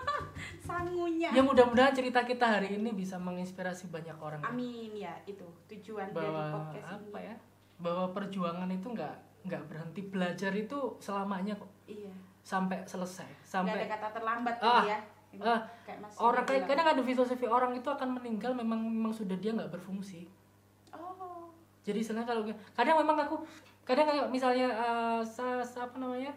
Sangunya. 0.62 1.32
ya 1.32 1.40
mudah-mudahan 1.40 1.90
cerita 1.90 2.22
kita 2.22 2.44
hari 2.46 2.76
ini 2.76 2.92
bisa 2.92 3.16
menginspirasi 3.16 3.88
banyak 3.88 4.14
orang 4.16 4.40
ya. 4.40 4.48
Amin 4.48 4.90
ya 4.94 5.14
itu 5.24 5.42
tujuan 5.66 6.12
dari 6.12 6.28
bahwa 6.28 6.42
podcast 6.62 7.02
apa 7.02 7.18
ini. 7.18 7.26
ya 7.26 7.34
bahwa 7.78 8.06
perjuangan 8.12 8.68
itu 8.68 8.86
nggak 8.86 9.14
nggak 9.44 9.62
berhenti 9.66 10.02
belajar 10.04 10.52
itu 10.52 10.78
selamanya 10.98 11.54
kok 11.54 11.70
Iya. 11.86 12.12
Sampai 12.48 12.80
selesai 12.82 13.28
sampai 13.44 13.76
ada 13.76 13.86
kata 13.90 14.08
terlambat 14.10 14.56
Ah, 14.56 14.80
tadi 14.80 14.88
ya. 14.88 14.98
Ah, 15.38 15.60
kayak 15.84 16.00
orang 16.16 16.40
kayak 16.42 16.64
kadang 16.64 16.88
ada 16.88 17.02
filosofi 17.02 17.44
orang 17.44 17.76
itu 17.76 17.84
akan 17.86 18.16
meninggal 18.16 18.56
memang 18.56 18.80
memang 18.80 19.12
sudah 19.12 19.36
dia 19.36 19.52
nggak 19.52 19.68
berfungsi. 19.68 20.24
Oh. 20.88 21.52
jadi 21.84 22.00
sebenarnya 22.00 22.28
kalau 22.30 22.42
kadang 22.72 22.96
memang 22.96 23.16
aku 23.20 23.36
kadang 23.84 24.08
kayak 24.08 24.26
misalnya 24.28 24.68
eh, 24.72 25.20
sa, 25.20 25.60
sa- 25.60 25.84
apa 25.84 26.00
namanya 26.00 26.32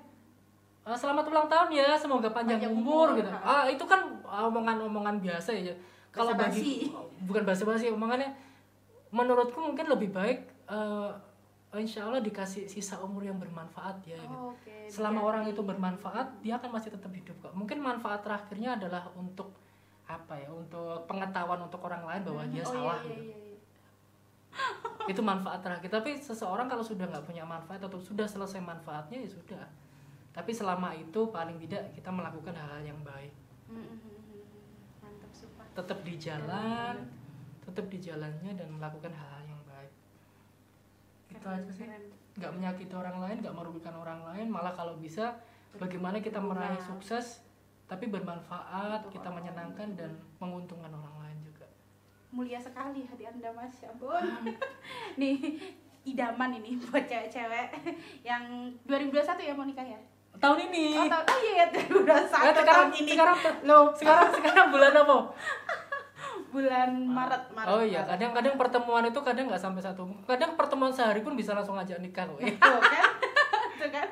eh, 0.84 0.97
selamat 0.97 1.24
ulang 1.26 1.47
tahun 1.47 1.69
ya 1.71 1.95
semoga 1.95 2.28
panjang, 2.28 2.60
Panjang 2.60 2.76
umur, 2.76 3.15
umur, 3.15 3.24
gitu. 3.24 3.32
ah 3.32 3.63
itu 3.63 3.84
kan 3.86 4.04
omongan-omongan 4.21 5.24
biasa 5.24 5.56
ya. 5.56 5.71
Kalau 6.12 6.36
bagi 6.36 6.91
bukan 7.24 7.47
basa-basi 7.47 7.88
omongannya 7.88 8.28
menurutku 9.10 9.63
mungkin 9.63 9.88
lebih 9.88 10.12
baik 10.12 10.43
eh, 11.71 11.79
insya 11.79 12.03
Allah 12.03 12.19
dikasih 12.19 12.67
sisa 12.67 12.99
umur 12.99 13.23
yang 13.23 13.39
bermanfaat 13.39 14.03
ya 14.03 14.19
gitu. 14.19 14.36
Oh, 14.36 14.51
Oke. 14.51 14.91
selama 14.91 15.23
biar 15.23 15.27
orang 15.31 15.43
itu 15.47 15.62
bermanfaat 15.63 16.27
dia 16.43 16.60
akan 16.60 16.69
masih 16.75 16.91
tetap 16.91 17.12
hidup 17.15 17.36
kok 17.39 17.53
mungkin 17.55 17.79
manfaat 17.79 18.19
terakhirnya 18.21 18.75
adalah 18.75 19.07
untuk 19.15 19.55
apa 20.03 20.36
ya 20.36 20.51
untuk 20.51 21.07
pengetahuan 21.07 21.63
untuk 21.63 21.79
orang 21.88 22.03
lain 22.03 22.21
bahwa 22.27 22.43
dia 22.51 22.63
oh, 22.67 22.71
salah 22.75 22.99
Iya, 22.99 23.07
gitu. 23.07 23.23
iya, 23.23 23.36
iya, 23.39 23.49
iya. 23.55 23.60
itu 25.15 25.21
manfaat 25.23 25.63
terakhir 25.63 25.88
tapi 25.88 26.19
seseorang 26.19 26.67
kalau 26.67 26.84
sudah 26.84 27.07
nggak 27.07 27.23
punya 27.23 27.47
manfaat 27.47 27.79
atau 27.79 27.95
sudah 27.95 28.27
selesai 28.27 28.60
manfaatnya 28.60 29.23
ya 29.23 29.29
sudah 29.31 29.63
tapi 30.36 30.51
selama 30.51 30.91
itu 30.95 31.31
paling 31.31 31.55
tidak 31.63 31.88
kita 31.95 32.12
melakukan 32.12 32.51
hal-hal 32.55 32.84
yang 32.84 32.99
baik 33.03 33.31
Hmm, 33.71 33.79
hmm, 33.88 34.03
hmm, 34.03 34.19
hmm. 34.19 34.99
Mantap 34.99 35.31
tetap 35.71 35.99
di 36.03 36.19
jalan 36.19 36.95
tetap 37.63 37.86
di 37.88 37.97
jalannya 38.03 38.51
dan 38.51 38.67
melakukan 38.67 39.15
baik 39.15 39.31
itu 41.41 41.47
aja 41.49 41.71
sih. 41.73 41.86
Nggak 42.37 42.52
menyakiti 42.54 42.94
orang 42.94 43.17
lain 43.17 43.37
nggak 43.42 43.56
merugikan 43.58 43.98
orang 43.98 44.21
lain. 44.29 44.48
Malah 44.54 44.77
kalau 44.77 44.94
bisa 45.02 45.42
bagaimana 45.75 46.21
kita 46.21 46.37
meraih 46.37 46.77
sukses 46.77 47.42
tapi 47.89 48.08
bermanfaat 48.08 49.04
Untuk 49.04 49.19
kita 49.19 49.27
menyenangkan 49.33 49.98
dan 49.98 50.15
menguntungkan 50.37 50.94
orang 50.94 51.17
lain 51.25 51.37
juga. 51.42 51.65
Mulia 52.31 52.62
sekali 52.62 53.04
hati 53.04 53.25
Anda 53.25 53.50
Mas. 53.52 53.73
Ya 53.81 53.89
ampun. 53.89 54.23
Nih 55.19 55.60
idaman 56.06 56.62
ini 56.62 56.77
buat 56.77 57.06
cewek-cewek 57.06 57.67
yang 58.21 58.73
2021 58.85 59.50
ya 59.50 59.54
mau 59.58 59.65
nikah 59.65 59.85
ya? 59.85 60.00
tahun 60.42 60.58
ini. 60.71 60.98
Oh, 60.98 61.06
tahun, 61.06 61.25
oh 61.27 61.37
iya 61.37 61.54
ya 61.54 61.65
2021 61.69 62.02
Eh, 62.02 62.25
sekarang 62.25 62.65
tahun 62.65 62.89
ini. 62.98 63.12
sekarang 63.13 63.37
Loh, 63.62 63.85
sekarang 63.94 64.29
sekarang 64.33 64.67
bulan 64.73 64.94
apa 64.98 65.17
bulan 66.52 66.91
Maret 67.08 67.43
Maret. 67.56 67.71
oh 67.71 67.81
iya 67.81 68.04
kadang-kadang 68.04 68.60
pertemuan 68.60 69.08
itu 69.08 69.19
kadang 69.23 69.47
nggak 69.47 69.63
sampai 69.63 69.81
satu 69.81 70.04
kadang 70.27 70.60
pertemuan 70.60 70.91
sehari 70.91 71.23
pun 71.23 71.39
bisa 71.39 71.56
langsung 71.56 71.79
ngajak 71.79 72.04
nikah 72.04 72.27
eh, 72.43 72.54
Tuh 72.60 72.81
kan? 72.83 73.08
Tuh 73.79 73.89
kan? 73.89 74.08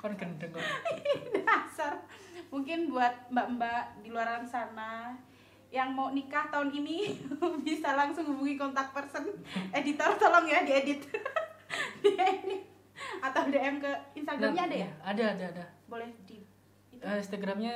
kan 0.00 0.12
gendeng 0.16 0.52
kok 0.52 0.64
Dasar. 1.46 1.94
Mungkin 2.50 2.90
buat 2.90 3.30
mbak-mbak 3.30 4.02
di 4.02 4.08
luar 4.10 4.42
sana 4.42 5.14
yang 5.70 5.94
mau 5.94 6.10
nikah 6.10 6.50
tahun 6.50 6.74
ini 6.74 7.14
bisa 7.66 7.94
langsung 7.94 8.26
hubungi 8.26 8.58
kontak 8.58 8.90
person. 8.90 9.30
Editor 9.70 10.18
tolong 10.18 10.50
ya 10.50 10.66
diedit. 10.66 11.06
Diedit. 12.02 12.66
Atau 13.22 13.48
DM 13.48 13.78
ke 13.78 13.92
Instagramnya 14.18 14.66
ada 14.66 14.76
ya? 14.76 14.90
ada 15.00 15.24
ada 15.38 15.44
ada. 15.54 15.64
Boleh 15.86 16.10
di 16.26 16.42
itu. 16.90 17.04
Eh, 17.06 17.16
Instagramnya 17.22 17.74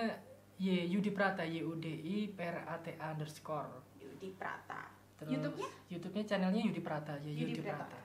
Y 0.61 0.87
Yudi 0.87 1.11
Prata 1.11 1.43
Y 1.43 1.63
U 1.67 1.75
D 1.77 1.87
I 1.89 2.31
P 2.31 2.39
R 2.39 2.63
A 2.67 2.77
T 2.79 2.95
A 2.97 3.13
underscore 3.13 3.71
Yudi 3.99 4.31
Prata 4.39 4.87
Terus 5.19 5.39
YouTube-nya? 5.39 5.69
YouTube-nya 5.91 6.25
channelnya 6.27 6.63
Yudi 6.63 6.83
Prata 6.83 7.15
ya 7.23 7.31
Yudi 7.31 7.59
Yudi, 7.59 7.63
Prata. 7.63 7.87
Prata. 7.87 8.01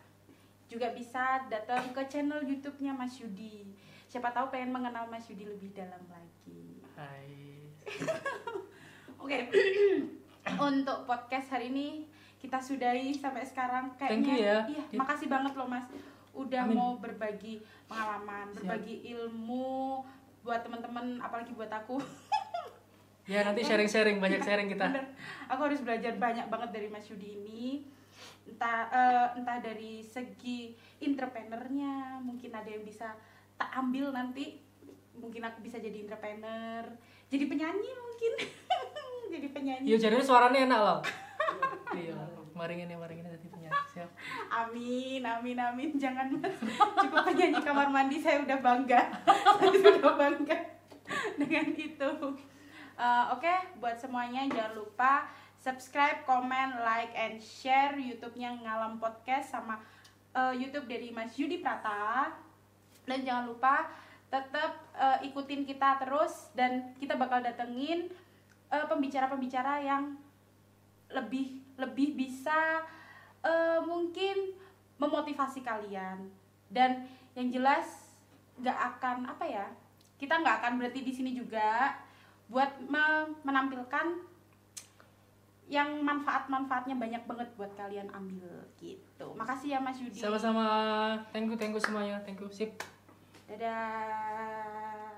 juga 0.70 0.88
bisa 0.94 1.24
datang 1.50 1.90
ke 1.90 2.02
channel 2.06 2.46
YouTube-nya 2.46 2.94
Mas 2.94 3.18
Yudi 3.18 3.66
siapa 4.06 4.34
tahu 4.34 4.50
pengen 4.54 4.74
mengenal 4.74 5.06
Mas 5.10 5.26
Yudi 5.30 5.46
lebih 5.46 5.74
dalam 5.74 6.02
lagi 6.10 6.82
Hai. 7.00 7.32
Oke, 9.24 9.48
untuk 10.68 11.08
podcast 11.08 11.48
hari 11.56 11.72
ini 11.72 12.04
kita 12.40 12.60
sudahi 12.60 13.16
sampai 13.16 13.48
sekarang. 13.48 13.96
Kayaknya, 13.96 14.12
Thank 14.12 14.28
you 14.28 14.38
ya. 14.44 14.58
Iya, 14.68 14.84
makasih 15.00 15.28
banget 15.32 15.56
loh 15.56 15.68
mas, 15.68 15.88
udah 16.36 16.64
Amin. 16.68 16.76
mau 16.76 17.00
berbagi 17.00 17.64
pengalaman, 17.88 18.52
Siap. 18.52 18.64
berbagi 18.64 18.96
ilmu 19.16 20.04
buat 20.44 20.60
teman-teman, 20.60 21.24
apalagi 21.24 21.56
buat 21.56 21.72
aku. 21.72 22.00
Ya 23.30 23.46
nanti 23.46 23.62
sharing-sharing 23.62 24.18
banyak 24.18 24.42
sharing 24.42 24.74
kita. 24.74 24.90
Bener, 24.90 25.06
aku 25.46 25.62
harus 25.70 25.86
belajar 25.86 26.18
banyak 26.18 26.50
banget 26.50 26.70
dari 26.74 26.88
Mas 26.90 27.06
Yudi 27.14 27.38
ini. 27.38 27.86
Entah 28.50 28.90
eh, 28.90 29.28
entah 29.38 29.62
dari 29.62 30.02
segi 30.02 30.74
entrepreneurnya, 30.98 32.18
mungkin 32.26 32.50
ada 32.50 32.66
yang 32.66 32.82
bisa 32.82 33.14
tak 33.54 33.70
ambil 33.78 34.10
nanti. 34.10 34.58
Mungkin 35.14 35.46
aku 35.46 35.62
bisa 35.62 35.78
jadi 35.78 36.10
entrepreneur, 36.10 36.90
jadi 37.30 37.46
penyanyi 37.46 37.92
mungkin. 37.94 38.34
jadi 39.38 39.48
penyanyi. 39.54 39.86
Iya 39.94 39.98
jadi 40.10 40.26
suaranya 40.26 40.66
enak 40.66 40.80
loh. 40.82 41.00
iya, 41.94 42.18
maringin 42.58 42.90
ya 42.90 42.98
maringin 42.98 43.30
nanti 43.30 43.46
punya. 43.46 43.70
Siap. 43.94 44.10
Amin, 44.50 45.22
amin, 45.22 45.58
amin. 45.60 45.90
Jangan 46.02 46.34
mas, 46.34 46.58
cukup 46.98 47.30
penyanyi 47.30 47.62
kamar 47.62 47.94
mandi 47.94 48.18
saya 48.18 48.42
udah 48.42 48.58
bangga, 48.58 49.02
saya 49.62 49.70
sudah 49.78 50.18
bangga 50.18 50.58
dengan 51.38 51.68
itu. 51.78 52.10
Eh, 53.00 53.26
Oke, 53.32 53.56
buat 53.80 53.96
semuanya 53.96 54.44
jangan 54.52 54.76
lupa 54.76 55.24
subscribe, 55.56 56.28
comment, 56.28 56.84
like, 56.84 57.16
and 57.16 57.40
share 57.40 57.96
YouTube-nya 57.96 58.60
Ngalam 58.60 59.00
Podcast 59.00 59.56
sama 59.56 59.80
eh, 60.36 60.60
YouTube 60.60 60.84
dari 60.92 61.08
Mas 61.16 61.32
Yudi 61.40 61.64
Prata. 61.64 62.28
Dan 63.08 63.24
jangan 63.24 63.48
lupa 63.48 63.88
tetap 64.28 64.84
eh, 65.00 65.32
ikutin 65.32 65.64
kita 65.64 65.96
terus 66.04 66.52
dan 66.52 66.92
kita 67.00 67.16
bakal 67.16 67.40
datengin 67.40 68.12
pembicara-pembicara 68.70 69.82
yang 69.82 70.14
lebih 71.10 71.64
lebih 71.80 72.20
bisa 72.20 72.84
eh, 73.42 73.80
mungkin 73.80 74.60
memotivasi 75.00 75.64
kalian 75.64 76.28
dan 76.68 77.08
yang 77.34 77.48
jelas 77.50 78.12
nggak 78.60 78.78
akan 78.78 79.26
apa 79.26 79.46
ya 79.48 79.66
kita 80.20 80.38
nggak 80.38 80.62
akan 80.62 80.78
berhenti 80.78 81.02
di 81.02 81.14
sini 81.16 81.32
juga 81.34 81.96
buat 82.50 82.82
me- 82.82 83.38
menampilkan 83.46 84.26
yang 85.70 86.02
manfaat-manfaatnya 86.02 86.98
banyak 86.98 87.24
banget 87.30 87.50
buat 87.54 87.70
kalian 87.78 88.10
ambil 88.10 88.66
gitu 88.82 89.38
makasih 89.38 89.78
ya 89.78 89.80
Mas 89.80 90.02
Yudi 90.02 90.18
Sama-sama. 90.18 90.66
Thank 91.30 91.54
you, 91.54 91.58
thank 91.62 91.78
you 91.78 91.82
semuanya. 91.82 92.18
Thank 92.26 92.42
you. 92.42 92.50
Sip. 92.50 92.74
dadah 93.46 95.09